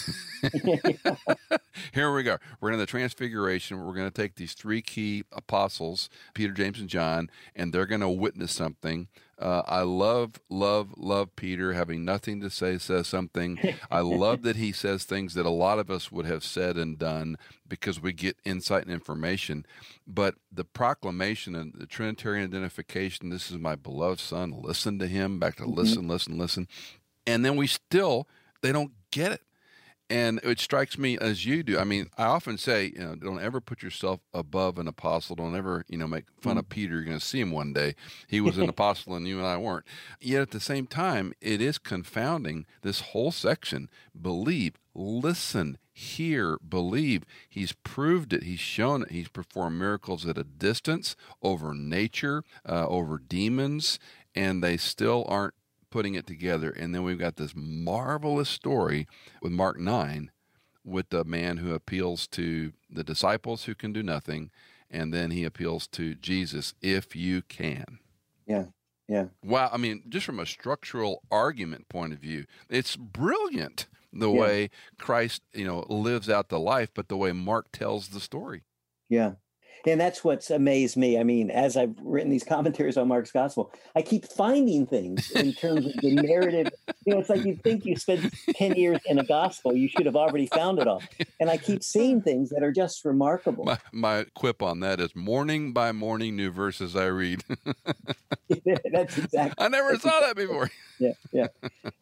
[1.92, 2.38] Here we go.
[2.61, 3.84] We're in the transfiguration.
[3.84, 8.00] We're going to take these three key apostles, Peter, James, and John, and they're going
[8.00, 9.09] to witness something.
[9.43, 13.59] Uh, I love, love, love Peter having nothing to say, says something.
[13.90, 16.97] I love that he says things that a lot of us would have said and
[16.97, 17.36] done
[17.68, 19.66] because we get insight and information.
[20.07, 25.40] But the proclamation and the Trinitarian identification this is my beloved son, listen to him,
[25.40, 25.74] back to mm-hmm.
[25.74, 26.68] listen, listen, listen.
[27.26, 28.28] And then we still,
[28.62, 29.43] they don't get it
[30.13, 31.79] and it strikes me as you do.
[31.79, 35.37] I mean, I often say, you know, don't ever put yourself above an apostle.
[35.37, 36.59] Don't ever, you know, make fun mm.
[36.59, 36.97] of Peter.
[36.97, 37.95] You're going to see him one day.
[38.27, 39.87] He was an apostle, and you and I weren't.
[40.21, 42.67] Yet at the same time, it is confounding.
[42.83, 43.89] This whole section:
[44.21, 47.25] believe, listen, hear, believe.
[47.49, 48.43] He's proved it.
[48.43, 49.13] He's shown it.
[49.13, 53.99] He's performed miracles at a distance over nature, uh, over demons,
[54.35, 55.55] and they still aren't
[55.93, 56.70] putting it together.
[56.70, 59.07] And then we've got this marvelous story
[59.40, 60.32] with Mark 9
[60.84, 64.51] with the man who appeals to the disciples who can do nothing.
[64.90, 68.01] And then he appeals to Jesus, if you can.
[68.47, 68.64] Yeah.
[69.09, 69.26] Yeah.
[69.45, 69.70] Wow.
[69.72, 74.40] I mean, just from a structural argument point of view, it's brilliant the yeah.
[74.40, 78.64] way Christ, you know, lives out the life, but the way Mark tells the story.
[79.09, 79.32] Yeah
[79.87, 81.18] and that's what's amazed me.
[81.18, 85.53] I mean, as I've written these commentaries on Mark's Gospel, I keep finding things in
[85.53, 86.68] terms of the narrative.
[87.05, 90.07] You know, it's like you think you spent 10 years in a gospel, you should
[90.07, 91.03] have already found it all.
[91.41, 93.64] And I keep seeing things that are just remarkable.
[93.64, 97.43] My, my quip on that is morning by morning, new verses I read.
[98.93, 99.64] that's exactly.
[99.64, 100.70] I never saw that before.
[100.99, 101.49] yeah, yeah.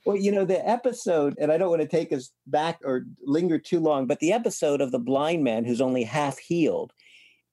[0.04, 3.58] Well, you know, the episode, and I don't want to take us back or linger
[3.58, 6.92] too long, but the episode of the blind man who's only half healed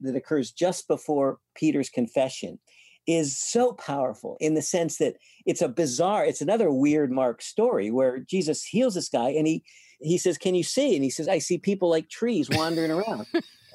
[0.02, 2.60] that occurs just before Peter's confession
[3.08, 7.90] is so powerful in the sense that it's a bizarre, it's another weird Mark story
[7.90, 9.64] where Jesus heals this guy and he
[10.00, 10.96] he says, Can you see?
[10.96, 13.26] And he says, I see people like trees wandering around.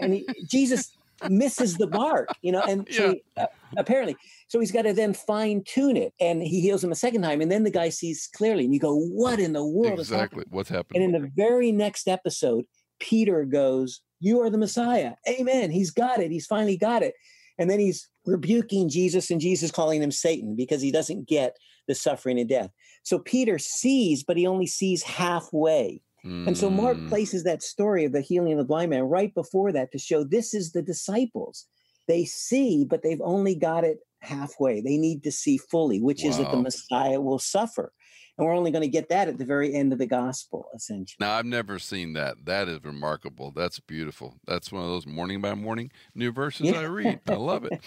[0.00, 0.96] and he, Jesus
[1.28, 3.12] misses the mark, you know, and so yeah.
[3.12, 3.46] he, uh,
[3.76, 4.16] apparently,
[4.48, 7.40] so he's got to then fine tune it, and he heals him a second time,
[7.40, 10.00] and then the guy sees clearly, and you go, "What in the world exactly.
[10.00, 11.02] is happening?" Exactly what's happening?
[11.02, 12.64] And in the very next episode,
[12.98, 15.14] Peter goes, you are the Messiah.
[15.28, 15.70] Amen.
[15.70, 16.30] He's got it.
[16.30, 17.14] He's finally got it.
[17.58, 21.56] And then he's rebuking Jesus and Jesus calling him Satan because he doesn't get
[21.88, 22.70] the suffering and death.
[23.02, 26.00] So Peter sees, but he only sees halfway.
[26.24, 26.46] Mm.
[26.46, 27.08] And so Mark hmm.
[27.08, 30.22] places that story of the healing of the blind man right before that to show
[30.22, 31.66] this is the disciples.
[32.06, 34.80] They see, but they've only got it halfway.
[34.80, 36.30] They need to see fully, which wow.
[36.30, 37.92] is that the Messiah will suffer
[38.38, 41.16] and we're only going to get that at the very end of the gospel essentially
[41.20, 45.40] now i've never seen that that is remarkable that's beautiful that's one of those morning
[45.40, 46.80] by morning new verses yeah.
[46.80, 47.80] i read i love it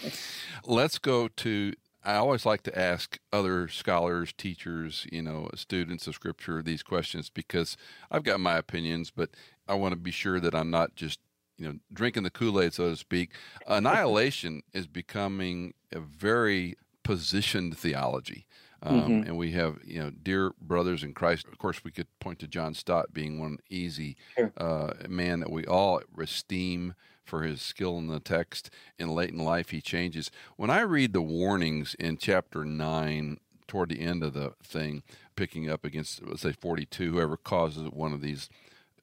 [0.64, 1.72] let's go to
[2.06, 7.30] I always like to ask other scholars, teachers, you know, students of scripture these questions
[7.30, 7.76] because
[8.12, 9.30] I've got my opinions, but
[9.66, 11.18] I want to be sure that I'm not just,
[11.58, 13.32] you know, drinking the Kool-Aid, so to speak.
[13.66, 18.46] Annihilation is becoming a very positioned theology.
[18.82, 19.28] Um, mm-hmm.
[19.28, 21.46] And we have, you know, dear brothers in Christ.
[21.50, 24.52] Of course, we could point to John Stott being one easy sure.
[24.56, 28.70] uh, man that we all esteem for his skill in the text.
[28.98, 30.30] In late in life, he changes.
[30.56, 35.02] When I read the warnings in chapter nine, toward the end of the thing,
[35.34, 38.48] picking up against, let's say, 42, whoever causes one of these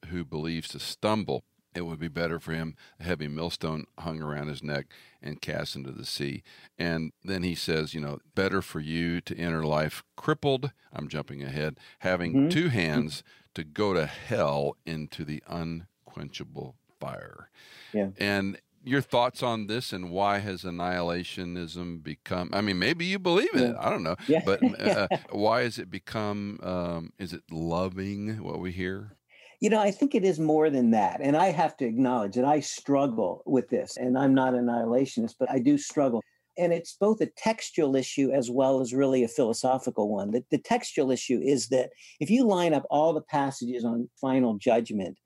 [0.08, 1.44] who believes to stumble
[1.74, 4.86] it would be better for him a heavy millstone hung around his neck
[5.22, 6.42] and cast into the sea.
[6.78, 10.72] And then he says, you know, better for you to enter life crippled.
[10.92, 12.48] I'm jumping ahead, having mm-hmm.
[12.48, 13.22] two hands
[13.54, 17.50] to go to hell into the unquenchable fire.
[17.92, 18.08] Yeah.
[18.18, 23.48] And your thoughts on this and why has annihilationism become i mean maybe you believe
[23.54, 24.42] in it i don't know yeah.
[24.44, 29.16] but uh, why has it become um, is it loving what we hear
[29.64, 31.20] you know, I think it is more than that.
[31.22, 33.96] And I have to acknowledge that I struggle with this.
[33.96, 36.20] And I'm not an annihilationist, but I do struggle.
[36.58, 40.32] And it's both a textual issue as well as really a philosophical one.
[40.32, 41.88] The, the textual issue is that
[42.20, 45.16] if you line up all the passages on final judgment,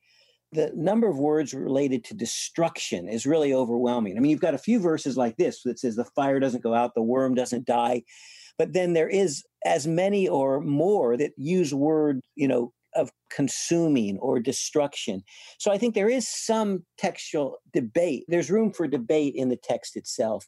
[0.52, 4.16] the number of words related to destruction is really overwhelming.
[4.16, 6.74] I mean, you've got a few verses like this that says the fire doesn't go
[6.74, 8.04] out, the worm doesn't die.
[8.56, 12.72] But then there is as many or more that use word, you know,
[13.30, 15.22] consuming or destruction.
[15.58, 18.24] So I think there is some textual debate.
[18.28, 20.46] There's room for debate in the text itself.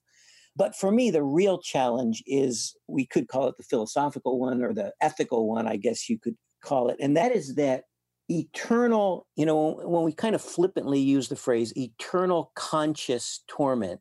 [0.57, 4.75] But for me, the real challenge is we could call it the philosophical one or
[4.75, 6.97] the ethical one, I guess you could call it.
[7.01, 7.85] And that is that
[8.29, 14.01] eternal, you know, when we kind of flippantly use the phrase eternal conscious torment,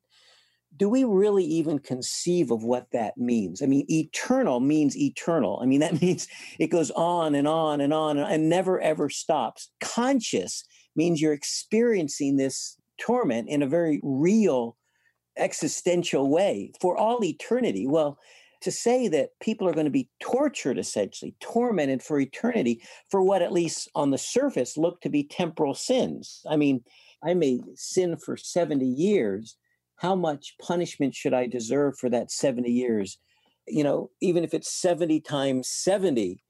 [0.78, 3.62] do we really even conceive of what that means?
[3.62, 5.60] I mean, eternal means eternal.
[5.62, 6.28] I mean, that means
[6.60, 9.72] it goes on and on and on and never ever stops.
[9.82, 10.64] Conscious
[10.96, 14.78] means you're experiencing this torment in a very real
[15.38, 17.88] existential way for all eternity.
[17.88, 18.20] Well,
[18.62, 23.42] to say that people are going to be tortured essentially, tormented for eternity for what,
[23.42, 26.42] at least on the surface, look to be temporal sins.
[26.50, 26.84] I mean,
[27.24, 29.56] I may sin for 70 years.
[30.00, 33.18] How much punishment should I deserve for that 70 years?
[33.68, 36.42] You know, even if it's 70 times 70,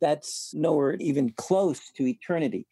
[0.00, 2.66] that's nowhere even close to eternity.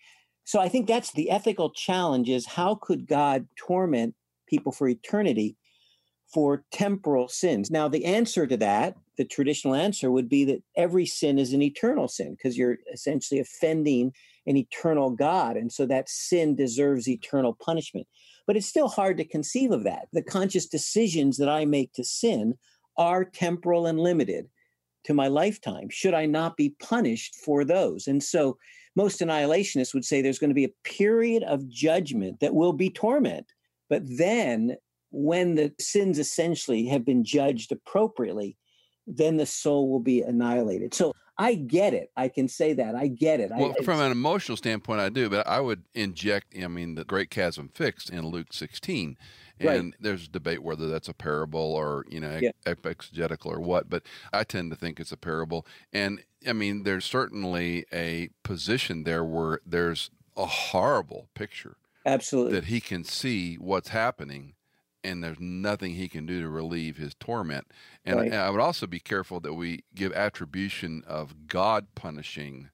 [0.45, 4.15] So I think that's the ethical challenge is how could God torment
[4.49, 5.57] people for eternity
[6.33, 7.71] for temporal sins.
[7.71, 11.63] Now, the answer to that, the traditional answer would be that every sin is an
[11.63, 14.13] eternal sin because you're essentially offending
[14.47, 15.57] an eternal God.
[15.57, 18.07] And so that sin deserves eternal punishment.
[18.47, 20.09] But it's still hard to conceive of that.
[20.13, 22.55] The conscious decisions that I make to sin
[22.97, 24.49] are temporal and limited
[25.05, 25.89] to my lifetime.
[25.89, 28.07] Should I not be punished for those?
[28.07, 28.57] And so
[28.95, 32.91] most annihilationists would say there's going to be a period of judgment that will be
[32.91, 33.47] torment.
[33.89, 34.77] But then
[35.11, 38.57] when the sins essentially have been judged appropriately,
[39.07, 40.93] then the soul will be annihilated.
[40.95, 42.11] So I get it.
[42.17, 42.95] I can say that.
[42.95, 43.51] I get it.
[43.55, 47.05] Well, I, from an emotional standpoint, I do, but I would inject, I mean, the
[47.05, 49.17] great chasm fixed in Luke 16.
[49.59, 49.95] And right.
[49.99, 52.51] there's debate whether that's a parable or, you know, yeah.
[52.67, 55.67] exegetical or what, but I tend to think it's a parable.
[55.95, 61.77] And I mean, there's certainly a position there where there's a horrible picture.
[62.05, 62.53] Absolutely.
[62.53, 64.56] That he can see what's happening
[65.07, 67.67] and there's nothing he can do to relieve his torment.
[68.05, 68.33] And, right.
[68.33, 72.71] I, I would also be careful that we give attribution of God punishing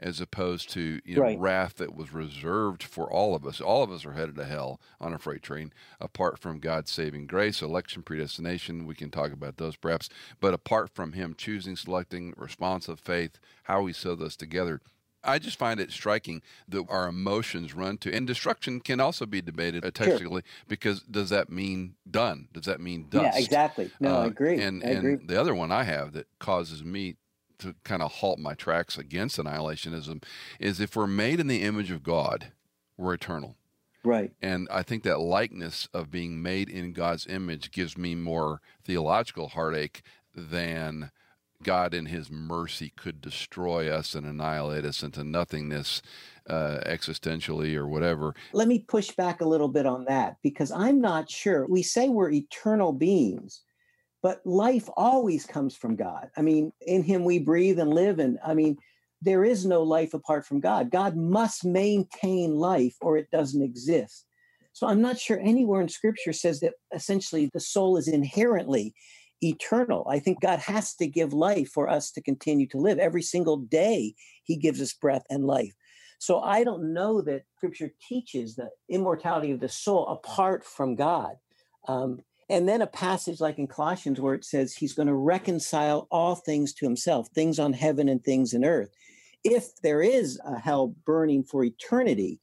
[0.00, 1.38] as opposed to you know right.
[1.38, 3.60] wrath that was reserved for all of us.
[3.60, 5.72] All of us are headed to hell on a freight train.
[6.00, 10.08] Apart from God's saving grace, election, predestination, we can talk about those perhaps.
[10.40, 14.80] But apart from Him choosing, selecting, responsive faith, how He sew those together,
[15.24, 19.40] I just find it striking that our emotions run to, and destruction can also be
[19.40, 20.64] debated technically sure.
[20.68, 22.48] because does that mean done?
[22.52, 23.24] Does that mean dust?
[23.24, 23.90] Yeah, exactly.
[24.00, 24.60] No, uh, I agree.
[24.60, 25.26] And I and agree.
[25.26, 27.16] the other one I have that causes me
[27.58, 30.22] to kind of halt my tracks against annihilationism
[30.58, 32.52] is if we're made in the image of God,
[32.96, 33.56] we're eternal.
[34.04, 34.32] Right.
[34.42, 39.48] And I think that likeness of being made in God's image gives me more theological
[39.48, 40.02] heartache
[40.34, 41.10] than
[41.64, 46.02] God in his mercy could destroy us and annihilate us into nothingness
[46.48, 48.34] uh, existentially or whatever.
[48.52, 51.66] Let me push back a little bit on that because I'm not sure.
[51.66, 53.62] We say we're eternal beings,
[54.22, 56.30] but life always comes from God.
[56.36, 58.18] I mean, in him we breathe and live.
[58.18, 58.76] And I mean,
[59.22, 60.90] there is no life apart from God.
[60.90, 64.26] God must maintain life or it doesn't exist.
[64.74, 68.94] So I'm not sure anywhere in scripture says that essentially the soul is inherently
[69.42, 70.06] eternal.
[70.08, 72.98] I think God has to give life for us to continue to live.
[72.98, 74.14] Every single day,
[74.44, 75.74] He gives us breath and life.
[76.18, 81.34] So I don't know that Scripture teaches the immortality of the soul apart from God.
[81.86, 86.06] Um, and then a passage like in Colossians where it says He's going to reconcile
[86.10, 88.90] all things to Himself, things on heaven and things in earth.
[89.42, 92.40] If there is a hell burning for eternity,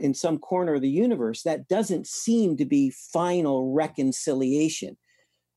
[0.00, 4.96] in some corner of the universe, that doesn't seem to be final reconciliation.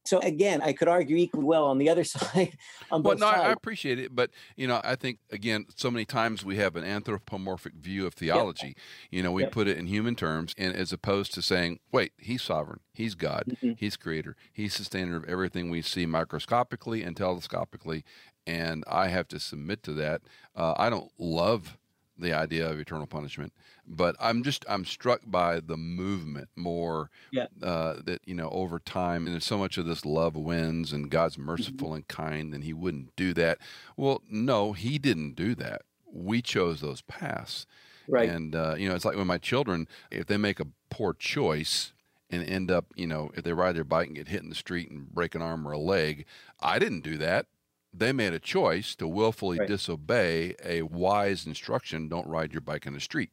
[0.06, 2.58] So again, I could argue equally well on the other side.
[2.92, 3.42] On well, no, sides.
[3.42, 6.84] I appreciate it, but you know, I think again, so many times we have an
[6.84, 8.68] anthropomorphic view of theology.
[8.68, 8.78] Yep.
[9.12, 9.52] You know, we yep.
[9.52, 13.44] put it in human terms, and as opposed to saying, "Wait, He's sovereign, He's God,
[13.50, 13.74] mm-hmm.
[13.78, 18.04] He's Creator, He's sustainer of everything we see microscopically and telescopically,"
[18.46, 20.22] and I have to submit to that.
[20.56, 21.78] Uh, I don't love
[22.18, 23.52] the idea of eternal punishment
[23.88, 27.48] but i'm just i'm struck by the movement more yeah.
[27.62, 31.10] uh, that you know over time and there's so much of this love wins and
[31.10, 31.46] god's mm-hmm.
[31.46, 31.96] merciful mm-hmm.
[31.96, 33.58] and kind and he wouldn't do that
[33.98, 37.66] well no he didn't do that we chose those paths
[38.08, 41.14] right and uh, you know it's like when my children if they make a poor
[41.14, 41.94] choice
[42.30, 44.56] and end up you know if they ride their bike and get hit in the
[44.56, 46.26] street and break an arm or a leg
[46.60, 47.48] i didn't do that
[47.94, 49.68] they made a choice to willfully right.
[49.68, 53.30] disobey a wise instruction don't ride your bike in the street.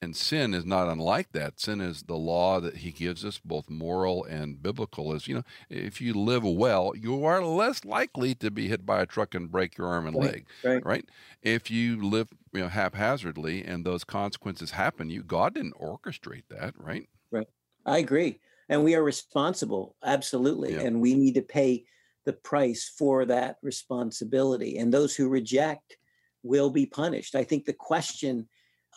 [0.00, 1.58] And sin is not unlike that.
[1.58, 5.12] Sin is the law that he gives us, both moral and biblical.
[5.12, 9.02] Is you know, if you live well, you are less likely to be hit by
[9.02, 10.32] a truck and break your arm and right.
[10.32, 10.46] leg.
[10.62, 10.86] Right.
[10.86, 11.04] right.
[11.42, 16.74] If you live you know haphazardly and those consequences happen, you God didn't orchestrate that,
[16.78, 17.08] right?
[17.32, 17.48] Right.
[17.84, 20.82] I agree, and we are responsible, absolutely, yeah.
[20.82, 21.86] and we need to pay
[22.28, 24.76] the price for that responsibility.
[24.76, 25.96] And those who reject
[26.42, 27.34] will be punished.
[27.34, 28.46] I think the question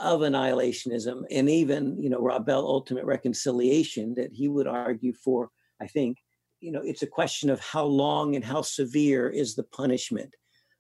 [0.02, 5.50] of annihilationism and even, you know, Rob Bell, ultimate reconciliation, that he would argue for,
[5.80, 6.18] I think,
[6.60, 10.36] you know, it's a question of how long and how severe is the punishment.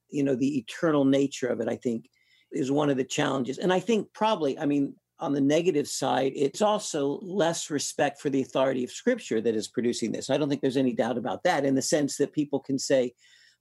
[0.09, 2.09] You know, the eternal nature of it, I think,
[2.51, 3.59] is one of the challenges.
[3.59, 8.29] And I think probably, I mean, on the negative side, it's also less respect for
[8.29, 10.29] the authority of Scripture that is producing this.
[10.29, 13.13] I don't think there's any doubt about that in the sense that people can say,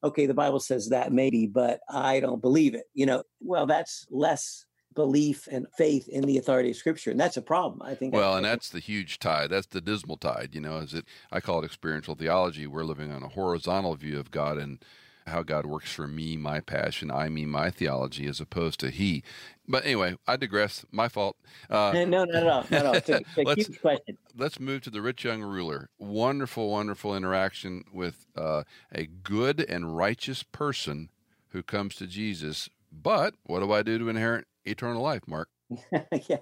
[0.02, 2.86] okay, the Bible says that maybe, but I don't believe it.
[2.94, 7.36] You know, well, that's less belief and faith in the authority of scripture and that's
[7.36, 10.60] a problem i think well and that's the huge tide that's the dismal tide you
[10.60, 14.32] know is it i call it experiential theology we're living on a horizontal view of
[14.32, 14.84] god and
[15.30, 19.22] how God works for me, my passion, I mean my theology, as opposed to He.
[19.66, 20.84] But anyway, I digress.
[20.90, 21.36] My fault.
[21.68, 22.92] Uh, no, no, no, no, no.
[22.92, 24.18] It's a, it's a huge question.
[24.36, 25.88] Let's move to the rich young ruler.
[25.98, 31.10] Wonderful, wonderful interaction with uh, a good and righteous person
[31.48, 32.68] who comes to Jesus.
[32.92, 35.48] But what do I do to inherit eternal life, Mark?
[36.28, 36.38] yeah.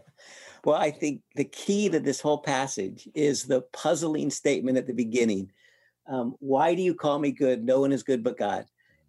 [0.64, 4.94] Well, I think the key to this whole passage is the puzzling statement at the
[4.94, 5.52] beginning
[6.08, 7.62] um, why do you call me good?
[7.64, 8.64] No one is good but God.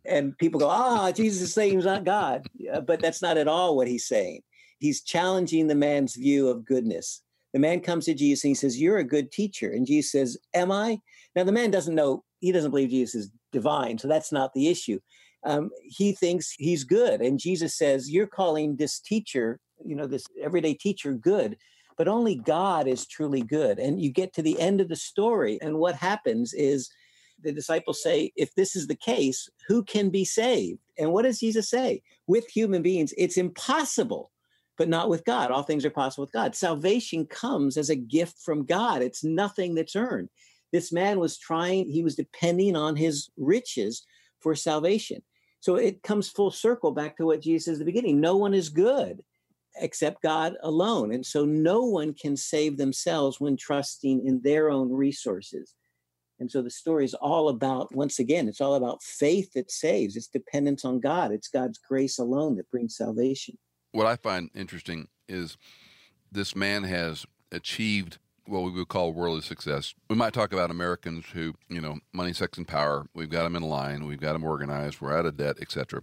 [0.10, 2.48] And people go, ah, Jesus is saying he's not God.
[2.86, 4.42] but that's not at all what he's saying.
[4.80, 7.22] He's challenging the man's view of goodness.
[7.54, 9.72] The man comes to Jesus and he says, You're a good teacher.
[9.72, 11.00] And Jesus says, Am I?
[11.36, 13.98] Now, the man doesn't know, he doesn't believe Jesus is divine.
[13.98, 15.00] So that's not the issue.
[15.46, 17.22] Um, he thinks he's good.
[17.22, 21.58] And Jesus says, You're calling this teacher, you know, this everyday teacher good
[22.00, 23.78] but only God is truly good.
[23.78, 26.90] And you get to the end of the story, and what happens is
[27.44, 30.80] the disciples say, if this is the case, who can be saved?
[30.98, 32.02] And what does Jesus say?
[32.28, 34.32] With human beings, it's impossible,
[34.78, 35.52] but not with God.
[35.52, 36.56] All things are possible with God.
[36.56, 40.30] Salvation comes as a gift from God, it's nothing that's earned.
[40.72, 44.06] This man was trying, he was depending on his riches
[44.40, 45.22] for salvation.
[45.62, 48.54] So it comes full circle back to what Jesus says at the beginning no one
[48.54, 49.22] is good
[49.82, 51.12] except God alone.
[51.14, 55.76] And so no one can save themselves when trusting in their own resources.
[56.40, 60.16] And so the story is all about, once again, it's all about faith that saves.
[60.16, 61.32] It's dependence on God.
[61.32, 63.58] It's God's grace alone that brings salvation.
[63.92, 65.58] What I find interesting is
[66.32, 69.94] this man has achieved what we would call worldly success.
[70.10, 73.06] We might talk about Americans who, you know, money, sex, and power.
[73.14, 74.06] We've got them in line.
[74.06, 75.02] We've got them organized.
[75.02, 76.02] We're out of debt, etc.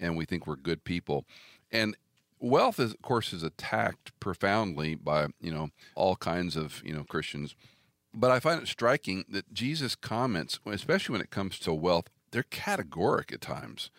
[0.00, 1.26] And we think we're good people.
[1.70, 1.96] And
[2.42, 7.04] wealth is of course is attacked profoundly by you know all kinds of you know
[7.04, 7.54] christians
[8.14, 12.42] but i find it striking that jesus comments especially when it comes to wealth they're
[12.42, 13.90] categoric at times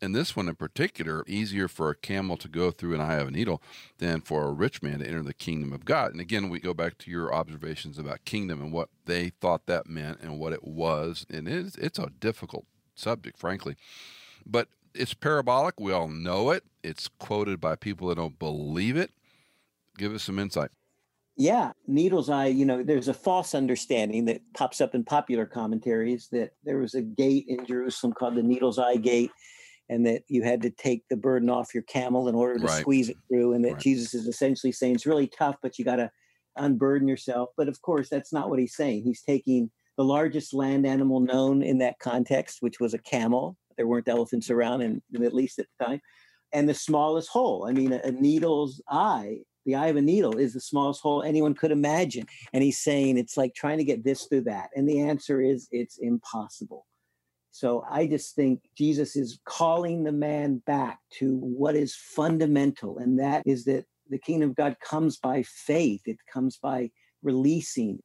[0.00, 3.28] and this one in particular easier for a camel to go through an eye of
[3.28, 3.62] a needle
[3.98, 6.74] than for a rich man to enter the kingdom of god and again we go
[6.74, 10.64] back to your observations about kingdom and what they thought that meant and what it
[10.64, 13.76] was and it's, it's a difficult subject frankly
[14.46, 15.78] but it's parabolic.
[15.78, 16.64] We all know it.
[16.82, 19.10] It's quoted by people that don't believe it.
[19.98, 20.70] Give us some insight.
[21.36, 26.28] Yeah, needle's eye, you know, there's a false understanding that pops up in popular commentaries
[26.32, 29.30] that there was a gate in Jerusalem called the needle's eye gate
[29.90, 32.80] and that you had to take the burden off your camel in order to right.
[32.80, 33.82] squeeze it through and that right.
[33.82, 36.10] Jesus is essentially saying it's really tough but you got to
[36.56, 37.50] unburden yourself.
[37.56, 39.02] But of course, that's not what he's saying.
[39.02, 43.86] He's taking the largest land animal known in that context, which was a camel, there
[43.86, 46.00] weren't elephants around in the Middle East at the time.
[46.52, 47.66] And the smallest hole.
[47.68, 51.22] I mean, a, a needle's eye, the eye of a needle is the smallest hole
[51.22, 52.26] anyone could imagine.
[52.52, 54.70] And he's saying it's like trying to get this through that.
[54.74, 56.86] And the answer is it's impossible.
[57.50, 63.18] So I just think Jesus is calling the man back to what is fundamental, and
[63.18, 66.90] that is that the kingdom of God comes by faith, it comes by
[67.22, 68.00] releasing.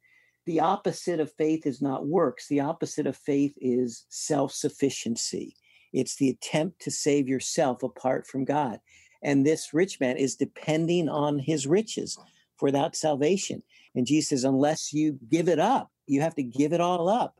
[0.46, 5.54] The opposite of faith is not works, the opposite of faith is self sufficiency.
[5.92, 8.80] It's the attempt to save yourself apart from God.
[9.22, 12.18] And this rich man is depending on his riches
[12.56, 13.62] for that salvation.
[13.94, 17.38] And Jesus says, unless you give it up, you have to give it all up.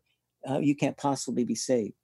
[0.49, 1.95] Uh, you can't possibly be saved.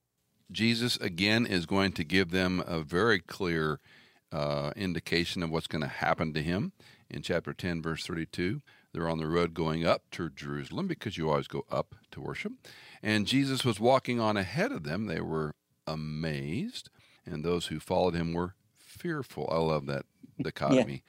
[0.50, 3.80] Jesus, again, is going to give them a very clear
[4.32, 6.72] uh, indication of what's going to happen to him
[7.10, 8.62] in chapter 10, verse 32.
[8.92, 12.52] They're on the road going up to Jerusalem because you always go up to worship.
[13.02, 15.06] And Jesus was walking on ahead of them.
[15.06, 15.54] They were
[15.86, 16.88] amazed,
[17.26, 18.54] and those who followed him were
[18.98, 19.48] fearful.
[19.50, 20.04] I love that
[20.40, 21.02] dichotomy.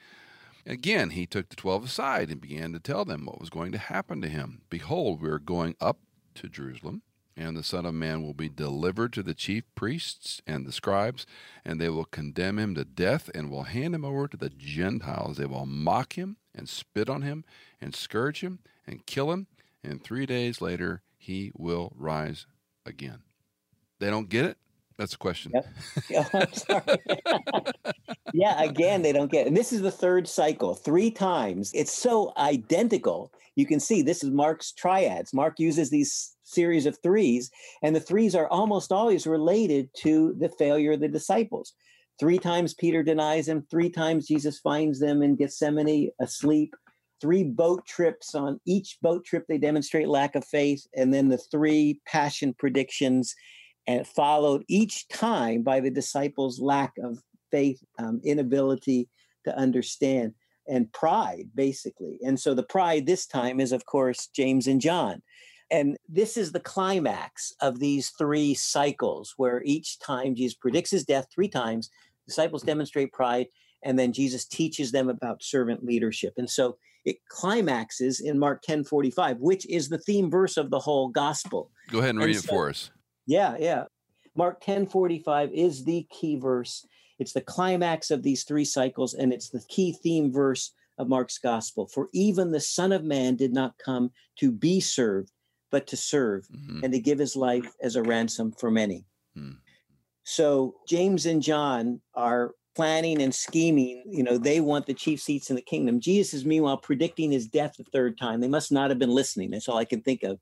[0.66, 0.72] Yeah.
[0.72, 3.78] Again, he took the twelve aside and began to tell them what was going to
[3.78, 4.62] happen to him.
[4.68, 5.98] Behold, we are going up
[6.34, 7.02] to Jerusalem,
[7.36, 11.26] and the Son of Man will be delivered to the chief priests and the scribes,
[11.64, 15.38] and they will condemn him to death and will hand him over to the Gentiles.
[15.38, 17.44] They will mock him and spit on him
[17.80, 19.46] and scourge him and kill him,
[19.82, 22.46] and three days later he will rise
[22.84, 23.22] again.
[23.98, 24.58] They don't get it?
[25.00, 25.52] That's a question.
[25.54, 25.66] Yep.
[26.10, 26.82] Yeah, oh, I'm sorry.
[28.34, 29.46] yeah, again, they don't get.
[29.46, 31.70] And this is the third cycle, three times.
[31.72, 33.32] It's so identical.
[33.56, 35.32] You can see this is Mark's triads.
[35.32, 37.50] Mark uses these series of threes,
[37.82, 41.72] and the threes are almost always related to the failure of the disciples.
[42.18, 46.74] Three times Peter denies him, three times Jesus finds them in Gethsemane asleep,
[47.22, 48.34] three boat trips.
[48.34, 53.34] On each boat trip, they demonstrate lack of faith, and then the three passion predictions,
[53.90, 57.18] and followed each time by the disciples' lack of
[57.50, 59.08] faith, um, inability
[59.44, 60.32] to understand,
[60.68, 62.16] and pride, basically.
[62.24, 65.22] And so the pride this time is, of course, James and John.
[65.72, 71.04] And this is the climax of these three cycles where each time Jesus predicts his
[71.04, 71.90] death three times,
[72.28, 73.48] disciples demonstrate pride,
[73.82, 76.34] and then Jesus teaches them about servant leadership.
[76.36, 80.78] And so it climaxes in Mark 10 45, which is the theme verse of the
[80.78, 81.72] whole gospel.
[81.88, 82.90] Go ahead and, and read so, it for us.
[83.30, 83.84] Yeah, yeah.
[84.34, 86.84] Mark 10:45 is the key verse.
[87.20, 91.38] It's the climax of these three cycles, and it's the key theme verse of Mark's
[91.38, 91.86] gospel.
[91.86, 94.10] For even the Son of Man did not come
[94.40, 95.30] to be served,
[95.70, 96.82] but to serve mm-hmm.
[96.82, 99.04] and to give his life as a ransom for many.
[99.38, 99.58] Mm.
[100.24, 104.02] So James and John are planning and scheming.
[104.06, 106.00] You know, they want the chief seats in the kingdom.
[106.00, 108.40] Jesus is meanwhile predicting his death the third time.
[108.40, 109.50] They must not have been listening.
[109.50, 110.40] That's all I can think of.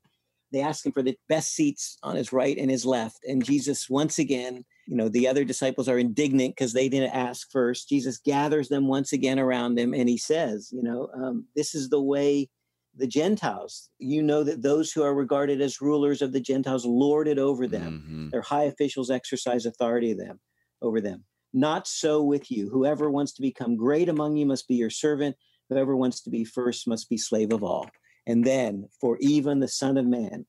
[0.51, 3.19] They ask him for the best seats on his right and his left.
[3.25, 7.51] And Jesus, once again, you know, the other disciples are indignant because they didn't ask
[7.51, 7.89] first.
[7.89, 11.89] Jesus gathers them once again around him and he says, you know, um, this is
[11.89, 12.49] the way
[12.95, 13.89] the Gentiles.
[13.99, 17.67] You know that those who are regarded as rulers of the Gentiles lord it over
[17.67, 18.03] them.
[18.03, 18.29] Mm-hmm.
[18.29, 20.39] Their high officials exercise authority them
[20.81, 21.23] over them.
[21.53, 22.69] Not so with you.
[22.69, 25.35] Whoever wants to become great among you must be your servant.
[25.69, 27.89] Whoever wants to be first must be slave of all.
[28.29, 30.45] And then, for even the Son of Man.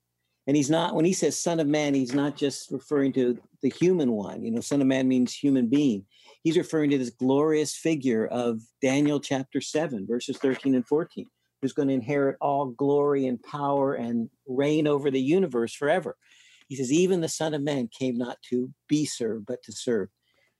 [0.46, 3.70] And he's not, when he says Son of Man, he's not just referring to the
[3.70, 4.44] human one.
[4.44, 6.04] You know, Son of Man means human being.
[6.44, 11.26] He's referring to this glorious figure of Daniel chapter 7, verses 13 and 14
[11.60, 16.16] who's going to inherit all glory and power and reign over the universe forever.
[16.68, 20.08] He says, even the Son of Man came not to be served, but to serve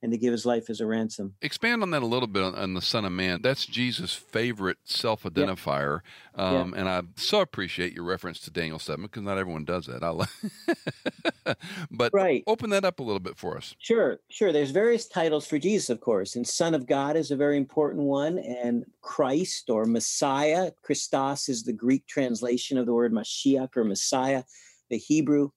[0.02, 1.34] and to give his life as a ransom.
[1.42, 3.42] Expand on that a little bit on the Son of Man.
[3.42, 6.00] That's Jesus' favorite self identifier.
[6.36, 6.42] Yeah.
[6.42, 6.80] Um, yeah.
[6.80, 10.02] And I so appreciate your reference to Daniel 7 because not everyone does that.
[10.02, 11.54] I
[11.90, 12.42] but right.
[12.46, 13.74] open that up a little bit for us.
[13.78, 14.52] Sure, sure.
[14.52, 18.02] There's various titles for Jesus, of course, and Son of God is a very important
[18.02, 20.70] one, and Christ or Messiah.
[20.82, 24.44] Christos is the Greek translation of the word Mashiach or Messiah,
[24.88, 25.50] the Hebrew.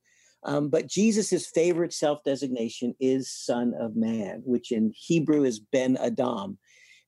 [0.46, 5.98] Um, but Jesus' favorite self designation is Son of Man, which in Hebrew is Ben
[5.98, 6.58] Adam.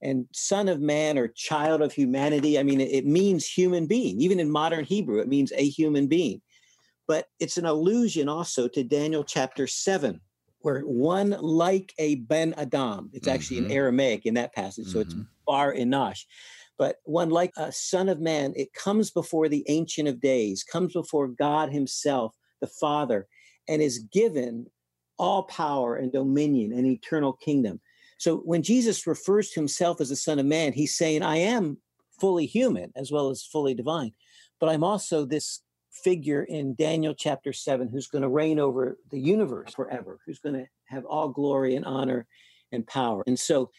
[0.01, 4.21] And Son of Man or child of humanity, I mean, it, it means human being.
[4.21, 6.41] Even in modern Hebrew, it means a human being.
[7.07, 10.19] But it's an allusion also to Daniel chapter 7,
[10.59, 13.67] where one like a Ben Adam, it's actually mm-hmm.
[13.67, 15.19] in Aramaic in that passage, so mm-hmm.
[15.19, 16.23] it's Bar Enosh
[16.77, 20.93] but one like a son of man, it comes before the Ancient of Days, comes
[20.93, 23.27] before God Himself, the Father
[23.67, 24.67] and is given
[25.17, 27.79] all power and dominion and eternal kingdom.
[28.17, 31.77] So when Jesus refers to himself as the Son of Man, he's saying, I am
[32.19, 34.13] fully human as well as fully divine,
[34.59, 39.19] but I'm also this figure in Daniel chapter 7 who's going to reign over the
[39.19, 42.27] universe forever, who's going to have all glory and honor
[42.71, 43.23] and power.
[43.27, 43.71] And so,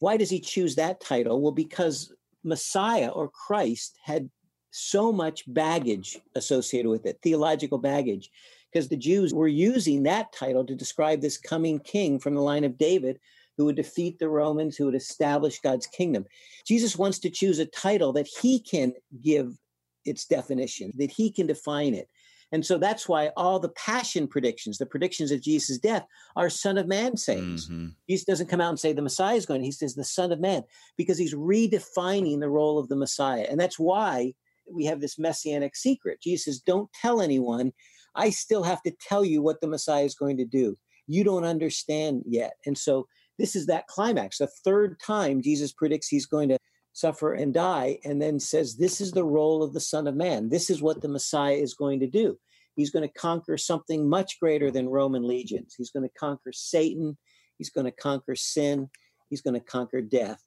[0.00, 1.40] why does he choose that title?
[1.40, 2.12] Well, because
[2.42, 4.28] Messiah or Christ had
[4.74, 8.30] so much baggage associated with it, theological baggage,
[8.72, 12.64] because the Jews were using that title to describe this coming king from the line
[12.64, 13.20] of David
[13.56, 16.24] who would defeat the Romans, who would establish God's kingdom.
[16.66, 19.56] Jesus wants to choose a title that he can give
[20.04, 22.08] its definition, that he can define it.
[22.50, 26.04] And so that's why all the passion predictions, the predictions of Jesus' death,
[26.34, 27.68] are Son of Man sayings.
[27.68, 27.90] Mm-hmm.
[28.08, 30.40] Jesus doesn't come out and say the Messiah is going, he says the Son of
[30.40, 30.64] Man,
[30.96, 33.46] because he's redefining the role of the Messiah.
[33.48, 34.34] And that's why
[34.70, 36.20] we have this messianic secret.
[36.22, 37.72] Jesus says, Don't tell anyone.
[38.14, 40.76] I still have to tell you what the Messiah is going to do.
[41.06, 42.54] You don't understand yet.
[42.64, 43.06] And so
[43.38, 44.38] this is that climax.
[44.38, 46.58] The third time Jesus predicts he's going to
[46.92, 50.48] suffer and die, and then says, This is the role of the Son of Man.
[50.48, 52.38] This is what the Messiah is going to do.
[52.76, 55.74] He's going to conquer something much greater than Roman legions.
[55.76, 57.16] He's going to conquer Satan.
[57.58, 58.90] He's going to conquer sin.
[59.28, 60.42] He's going to conquer death.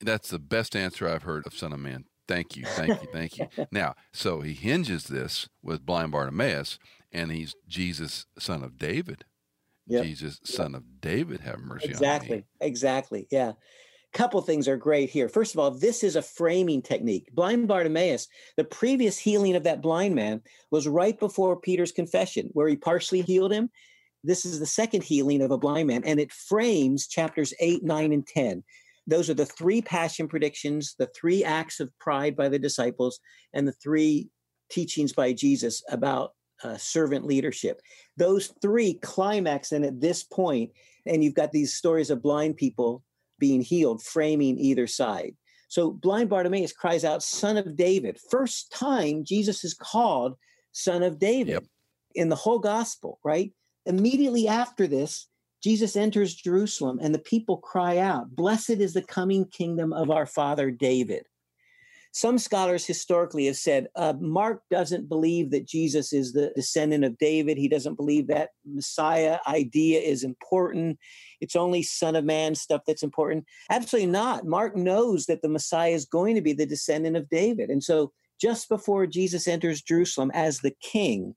[0.00, 2.04] That's the best answer I've heard of Son of Man.
[2.28, 3.48] Thank you, thank you, thank you.
[3.72, 6.78] now, so he hinges this with blind Bartimaeus,
[7.10, 9.24] and he's Jesus, son of David.
[9.86, 10.04] Yep.
[10.04, 10.82] Jesus, son yep.
[10.82, 12.44] of David, have mercy exactly, on me.
[12.60, 12.68] Exactly,
[13.20, 13.28] exactly.
[13.30, 13.52] Yeah.
[14.14, 15.28] Couple things are great here.
[15.28, 17.28] First of all, this is a framing technique.
[17.34, 18.26] Blind Bartimaeus,
[18.56, 23.20] the previous healing of that blind man was right before Peter's confession, where he partially
[23.20, 23.70] healed him.
[24.24, 28.12] This is the second healing of a blind man, and it frames chapters 8, 9,
[28.12, 28.64] and 10.
[29.08, 33.18] Those are the three passion predictions, the three acts of pride by the disciples,
[33.54, 34.28] and the three
[34.70, 36.32] teachings by Jesus about
[36.62, 37.80] uh, servant leadership.
[38.18, 40.72] Those three climax and at this point,
[41.06, 43.02] and you've got these stories of blind people
[43.38, 45.34] being healed, framing either side.
[45.68, 48.18] So blind Bartimaeus cries out, Son of David.
[48.30, 50.36] First time Jesus is called
[50.72, 51.64] Son of David yep.
[52.14, 53.52] in the whole gospel, right?
[53.86, 55.28] Immediately after this,
[55.62, 60.26] Jesus enters Jerusalem and the people cry out, Blessed is the coming kingdom of our
[60.26, 61.24] father David.
[62.12, 67.18] Some scholars historically have said uh, Mark doesn't believe that Jesus is the descendant of
[67.18, 67.58] David.
[67.58, 70.98] He doesn't believe that Messiah idea is important.
[71.40, 73.44] It's only Son of Man stuff that's important.
[73.70, 74.46] Absolutely not.
[74.46, 77.68] Mark knows that the Messiah is going to be the descendant of David.
[77.68, 81.34] And so just before Jesus enters Jerusalem as the king,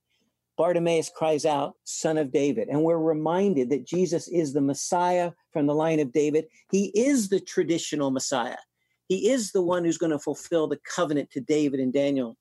[0.61, 2.67] Bartimaeus cries out, Son of David.
[2.67, 6.45] And we're reminded that Jesus is the Messiah from the line of David.
[6.69, 8.59] He is the traditional Messiah.
[9.07, 12.37] He is the one who's going to fulfill the covenant to David and Daniel,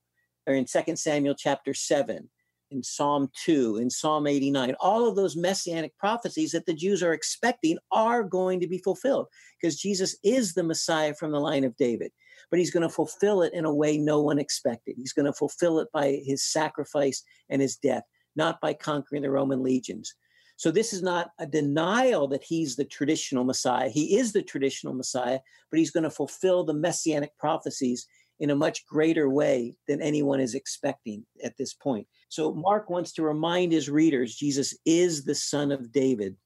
[0.47, 2.29] or in 2 Samuel chapter 7,
[2.71, 4.75] in Psalm 2, in Psalm 89.
[4.81, 9.29] All of those messianic prophecies that the Jews are expecting are going to be fulfilled
[9.59, 12.13] because Jesus is the Messiah from the line of David.
[12.51, 14.97] But he's going to fulfill it in a way no one expected.
[14.97, 18.05] He's going to fulfill it by his sacrifice and his death,
[18.37, 20.15] not by conquering the Roman legions.
[20.57, 23.89] So this is not a denial that he's the traditional Messiah.
[23.89, 25.39] He is the traditional Messiah,
[25.71, 28.07] but he's going to fulfill the messianic prophecies
[28.41, 32.07] in a much greater way than anyone is expecting at this point.
[32.29, 36.37] So Mark wants to remind his readers Jesus is the son of David,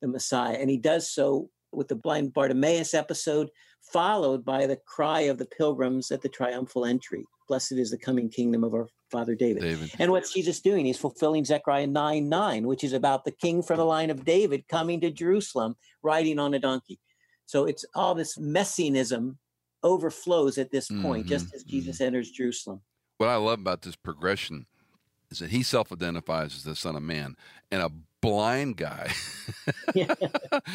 [0.00, 3.48] the Messiah, and he does so with the blind Bartimaeus episode,
[3.82, 7.24] followed by the cry of the pilgrims at the triumphal entry.
[7.48, 9.62] Blessed is the coming kingdom of our father David.
[9.62, 9.90] David.
[9.98, 10.86] And what's Jesus doing?
[10.86, 14.68] He's fulfilling Zechariah 9 9, which is about the king from the line of David
[14.68, 16.98] coming to Jerusalem riding on a donkey.
[17.46, 19.38] So it's all this messianism
[19.82, 21.28] overflows at this point, mm-hmm.
[21.28, 22.06] just as Jesus mm-hmm.
[22.06, 22.80] enters Jerusalem.
[23.18, 24.66] What I love about this progression
[25.30, 27.36] is that he self identifies as the Son of Man,
[27.70, 27.90] and a
[28.22, 29.12] blind guy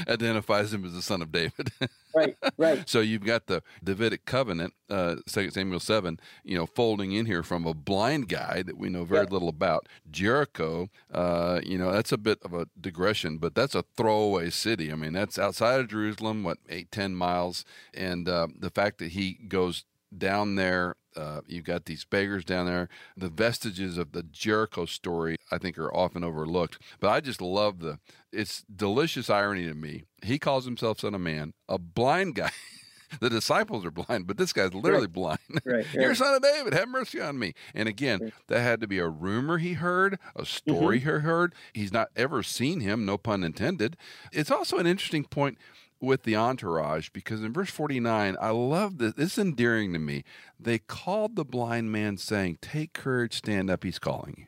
[0.08, 1.72] identifies him as the son of David.
[2.14, 2.88] right, right.
[2.88, 7.42] So you've got the Davidic covenant, uh, 2 Samuel 7, you know, folding in here
[7.42, 9.88] from a blind guy that we know very little about.
[10.12, 14.92] Jericho, uh, you know, that's a bit of a digression, but that's a throwaway city.
[14.92, 17.64] I mean, that's outside of Jerusalem, what, eight, ten miles.
[17.94, 19.86] And uh, the fact that he goes
[20.16, 22.90] down there uh, you've got these beggars down there.
[23.16, 26.80] The vestiges of the Jericho story, I think, are often overlooked.
[27.00, 28.00] But I just love the.
[28.32, 30.04] It's delicious irony to me.
[30.24, 32.52] He calls himself son of man, a blind guy.
[33.20, 35.14] the disciples are blind, but this guy's literally right.
[35.14, 35.40] blind.
[35.66, 36.74] Right, You're son of David.
[36.74, 37.54] Have mercy on me.
[37.74, 38.34] And again, right.
[38.48, 41.10] that had to be a rumor he heard, a story mm-hmm.
[41.10, 41.56] he heard.
[41.74, 43.98] He's not ever seen him, no pun intended.
[44.32, 45.58] It's also an interesting point
[46.00, 49.14] with the entourage because in verse 49, I love this.
[49.14, 50.24] This is endearing to me.
[50.60, 54.48] They called the blind man, saying, Take courage, stand up, he's calling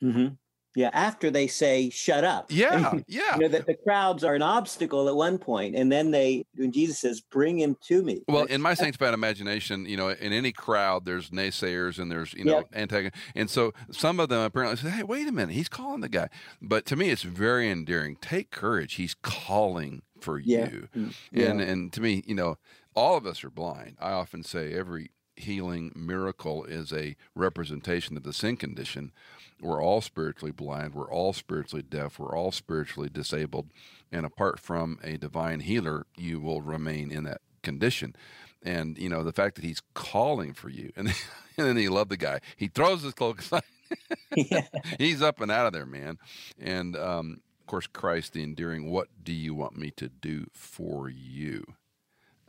[0.00, 0.08] you.
[0.08, 0.34] Mm-hmm.
[0.78, 2.46] Yeah, after they say, Shut up.
[2.50, 3.34] Yeah, yeah.
[3.34, 6.70] you know, the, the, crowds are an obstacle at one point, and then they, when
[6.70, 8.22] Jesus says, Bring him to me.
[8.28, 12.44] Well, in my sanctified imagination, you know, in any crowd, there's naysayers and there's, you
[12.44, 12.68] know, yep.
[12.74, 13.18] antagonists.
[13.34, 16.28] And so some of them apparently say, Hey, wait a minute, he's calling the guy.
[16.62, 18.16] But to me, it's very endearing.
[18.20, 20.70] Take courage, he's calling for yeah.
[20.70, 20.88] you.
[20.96, 21.46] Mm, yeah.
[21.46, 22.58] And and to me, you know,
[22.94, 23.96] all of us are blind.
[24.00, 29.12] I often say every healing miracle is a representation of the sin condition.
[29.60, 33.70] We're all spiritually blind, we're all spiritually deaf, we're all spiritually disabled,
[34.12, 38.14] and apart from a divine healer, you will remain in that condition.
[38.62, 41.08] And you know, the fact that he's calling for you and,
[41.56, 42.40] and then he loved the guy.
[42.56, 43.62] He throws his cloak aside.
[44.36, 44.62] yeah.
[44.98, 46.18] He's up and out of there, man.
[46.58, 51.64] And um, course, Christ, the endearing, what do you want me to do for you?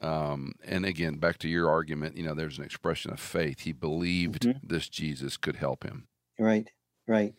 [0.02, 3.62] Um, and again, back to your argument, you know, there's an expression of faith.
[3.62, 4.66] He believed mm-hmm.
[4.66, 6.08] this Jesus could help him.
[6.40, 6.70] Right,
[7.08, 7.34] right.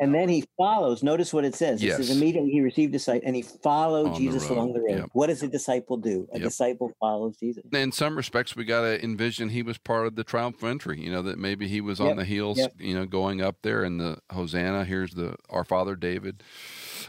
[0.00, 1.02] And then he follows.
[1.02, 1.82] Notice what it says.
[1.82, 1.98] Yes.
[1.98, 4.80] It says immediately he received a sight and he followed On Jesus the along the
[4.80, 4.98] road.
[4.98, 5.10] Yep.
[5.12, 6.28] What does a disciple do?
[6.32, 6.48] A yep.
[6.48, 7.64] disciple follows Jesus.
[7.72, 11.00] In some respects, we got to envision he was part of the triumphal entry.
[11.00, 12.10] You know that maybe he was yep.
[12.10, 14.84] on the heels, you know, going up there and the Hosanna.
[14.84, 16.44] Here's the our Father David.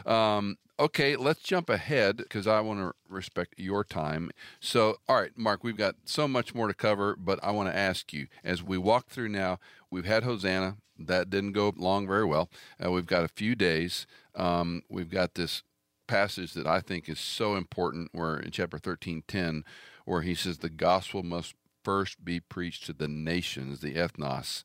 [0.06, 4.30] Um, okay, let's jump ahead because I want to respect your time.
[4.60, 7.76] So, all right, Mark, we've got so much more to cover, but I want to
[7.76, 9.58] ask you as we walk through now,
[9.90, 10.76] we've had Hosanna.
[10.98, 12.50] That didn't go long very well.
[12.84, 14.06] Uh, we've got a few days.
[14.34, 15.62] Um, we've got this
[16.06, 19.64] passage that I think is so important where in chapter 13 10,
[20.04, 21.54] where he says, The gospel must
[21.84, 24.64] first be preached to the nations, the ethnos.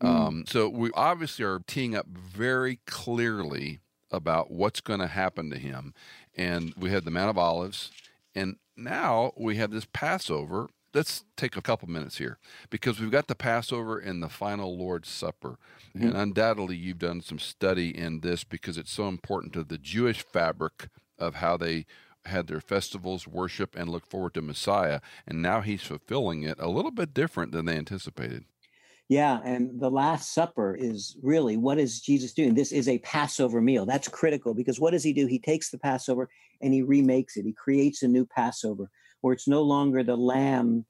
[0.00, 0.08] Mm.
[0.08, 3.80] Um, so we obviously are teeing up very clearly
[4.10, 5.94] about what's going to happen to him.
[6.36, 7.90] And we had the Mount of Olives,
[8.34, 10.68] and now we have this Passover.
[10.94, 12.38] Let's take a couple minutes here
[12.70, 15.58] because we've got the Passover and the final Lord's Supper.
[15.94, 16.06] Mm-hmm.
[16.06, 20.22] And undoubtedly, you've done some study in this because it's so important to the Jewish
[20.22, 20.88] fabric
[21.18, 21.86] of how they
[22.26, 25.00] had their festivals, worship, and look forward to Messiah.
[25.26, 28.44] And now he's fulfilling it a little bit different than they anticipated.
[29.08, 32.54] Yeah, and the Last Supper is really what is Jesus doing?
[32.54, 33.86] This is a Passover meal.
[33.86, 35.26] That's critical because what does he do?
[35.26, 36.28] He takes the Passover
[36.60, 37.44] and he remakes it.
[37.44, 40.84] He creates a new Passover where it's no longer the lamb,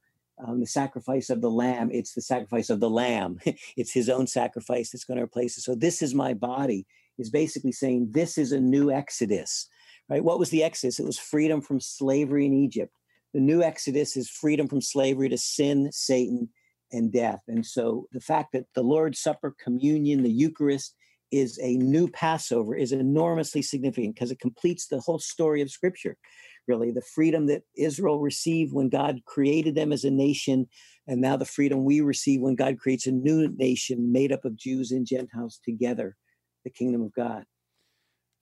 [0.45, 3.39] um, the sacrifice of the lamb, it's the sacrifice of the lamb.
[3.77, 5.63] it's his own sacrifice that's going to replace it.
[5.63, 6.87] So, this is my body,
[7.19, 9.69] is basically saying this is a new Exodus,
[10.09, 10.25] right?
[10.25, 11.01] What was the Exodus?
[11.01, 12.95] It was freedom from slavery in Egypt.
[13.35, 16.49] The new Exodus is freedom from slavery to sin, Satan,
[16.93, 17.41] and death.
[17.49, 20.95] And so the fact that the Lord's Supper, communion, the Eucharist
[21.33, 26.17] is a new Passover is enormously significant because it completes the whole story of Scripture.
[26.69, 30.69] Really, the freedom that Israel received when God created them as a nation,
[31.07, 34.57] and now the freedom we receive when God creates a new nation made up of
[34.57, 36.17] Jews and Gentiles together,
[36.65, 37.45] the kingdom of God.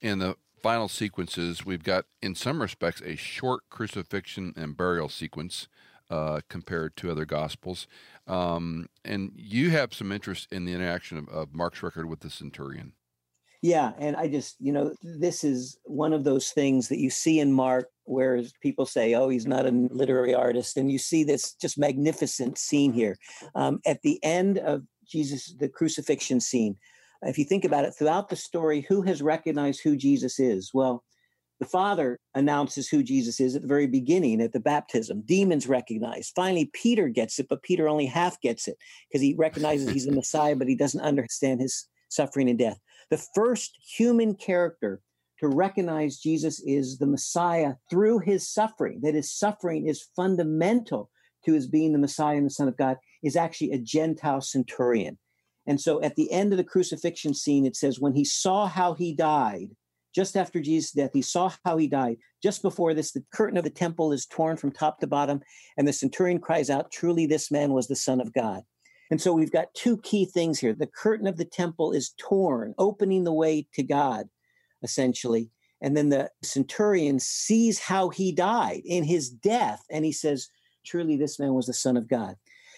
[0.01, 5.67] In the final sequences, we've got, in some respects, a short crucifixion and burial sequence
[6.09, 7.87] uh, compared to other gospels.
[8.27, 12.29] Um, and you have some interest in the interaction of, of Mark's record with the
[12.29, 12.93] centurion.
[13.61, 17.39] Yeah, and I just, you know, this is one of those things that you see
[17.39, 20.77] in Mark where people say, oh, he's not a literary artist.
[20.77, 23.17] And you see this just magnificent scene here.
[23.55, 26.77] Um, at the end of Jesus, the crucifixion scene,
[27.23, 30.69] if you think about it, throughout the story, who has recognized who Jesus is?
[30.71, 31.03] Well,
[31.59, 35.21] the Father announces who Jesus is at the very beginning at the baptism.
[35.25, 36.31] Demons recognize.
[36.35, 38.77] Finally, Peter gets it, but Peter only half gets it
[39.07, 42.79] because he recognizes he's the Messiah, but he doesn't understand his suffering and death.
[43.09, 45.01] The first human character
[45.39, 51.09] to recognize Jesus is the Messiah through his suffering, that his suffering is fundamental
[51.45, 55.17] to his being the Messiah and the Son of God, is actually a Gentile centurion.
[55.67, 58.93] And so at the end of the crucifixion scene, it says, when he saw how
[58.93, 59.69] he died,
[60.15, 62.17] just after Jesus' death, he saw how he died.
[62.41, 65.41] Just before this, the curtain of the temple is torn from top to bottom,
[65.77, 68.63] and the centurion cries out, Truly, this man was the Son of God.
[69.11, 70.73] And so we've got two key things here.
[70.73, 74.27] The curtain of the temple is torn, opening the way to God,
[74.81, 75.49] essentially.
[75.81, 80.47] And then the centurion sees how he died in his death, and he says,
[80.85, 82.35] Truly, this man was the Son of God.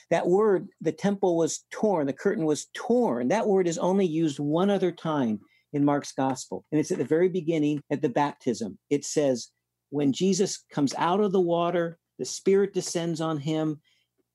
[0.09, 3.27] That word, the temple was torn, the curtain was torn.
[3.27, 5.41] That word is only used one other time
[5.77, 6.65] in Mark's gospel.
[6.71, 8.77] And it's at the very beginning at the baptism.
[8.89, 9.49] It says,
[9.89, 13.79] when Jesus comes out of the water, the Spirit descends on him,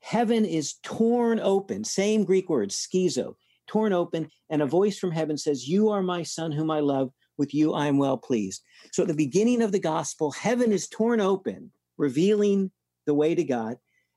[0.01, 1.85] heaven is torn open.
[1.85, 3.35] Same Greek word, schizo,
[3.66, 4.31] torn open.
[4.48, 7.10] And a voice from heaven says, You are my son whom I love.
[7.39, 8.62] With you I am well pleased.
[8.93, 12.70] So at the beginning of the gospel, heaven is torn open, revealing
[13.06, 13.77] the way to God.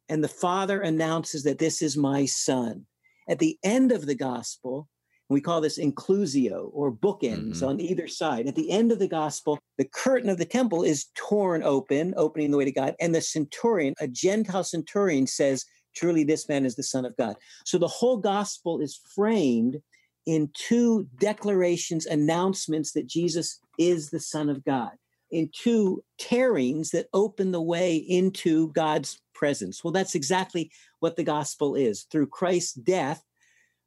[0.10, 2.86] And the Father announces that this is my son.
[3.28, 4.88] At the end of the gospel,
[5.30, 7.66] we call this inclusio or bookends mm-hmm.
[7.66, 8.48] on either side.
[8.48, 12.52] At the end of the gospel, the curtain of the temple is torn open, opening
[12.52, 12.96] the way to God.
[13.00, 15.66] And the centurion, a Gentile centurion, says,
[15.96, 17.38] Truly, this man is the Son of God.
[17.64, 19.78] So the whole gospel is framed
[20.26, 24.92] in two declarations, announcements that Jesus is the Son of God,
[25.32, 29.84] in two tearings that open the way into God's presence.
[29.84, 30.70] Well, that's exactly
[31.00, 32.06] what the gospel is.
[32.12, 33.24] Through Christ's death,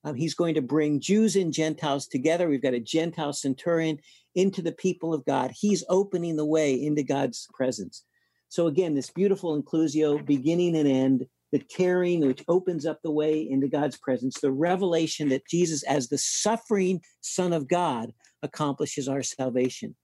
[0.09, 2.49] um, he's going to bring Jews and Gentiles together.
[2.49, 3.99] We've got a Gentile centurion
[4.35, 5.53] into the people of God.
[5.55, 8.05] He's opening the way into God's presence.
[8.49, 13.41] So, again, this beautiful inclusio, beginning and end, the tearing which opens up the way
[13.41, 18.13] into God's presence, the revelation that Jesus, as the suffering Son of God,
[18.43, 19.95] accomplishes our salvation.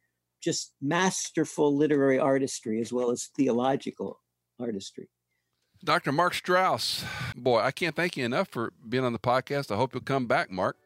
[0.42, 4.20] Just masterful literary artistry as well as theological
[4.60, 5.08] artistry.
[5.84, 6.12] Dr.
[6.12, 7.04] Mark Strauss.
[7.36, 9.70] Boy, I can't thank you enough for being on the podcast.
[9.70, 10.76] I hope you'll come back, Mark.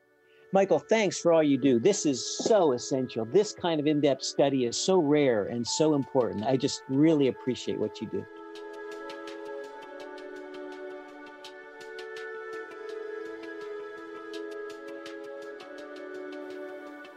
[0.52, 1.78] Michael, thanks for all you do.
[1.78, 3.24] This is so essential.
[3.26, 6.44] This kind of in depth study is so rare and so important.
[6.46, 8.24] I just really appreciate what you do.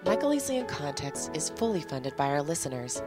[0.06, 3.02] Michael Easley in Context is fully funded by our listeners.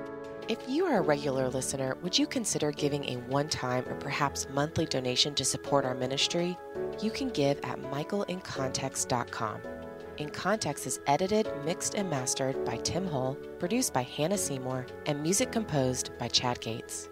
[0.46, 4.46] If you are a regular listener, would you consider giving a one time or perhaps
[4.50, 6.58] monthly donation to support our ministry?
[7.00, 9.60] You can give at michaelincontext.com.
[10.18, 15.22] In Context is edited, mixed, and mastered by Tim Hull, produced by Hannah Seymour, and
[15.22, 17.08] music composed by Chad Gates.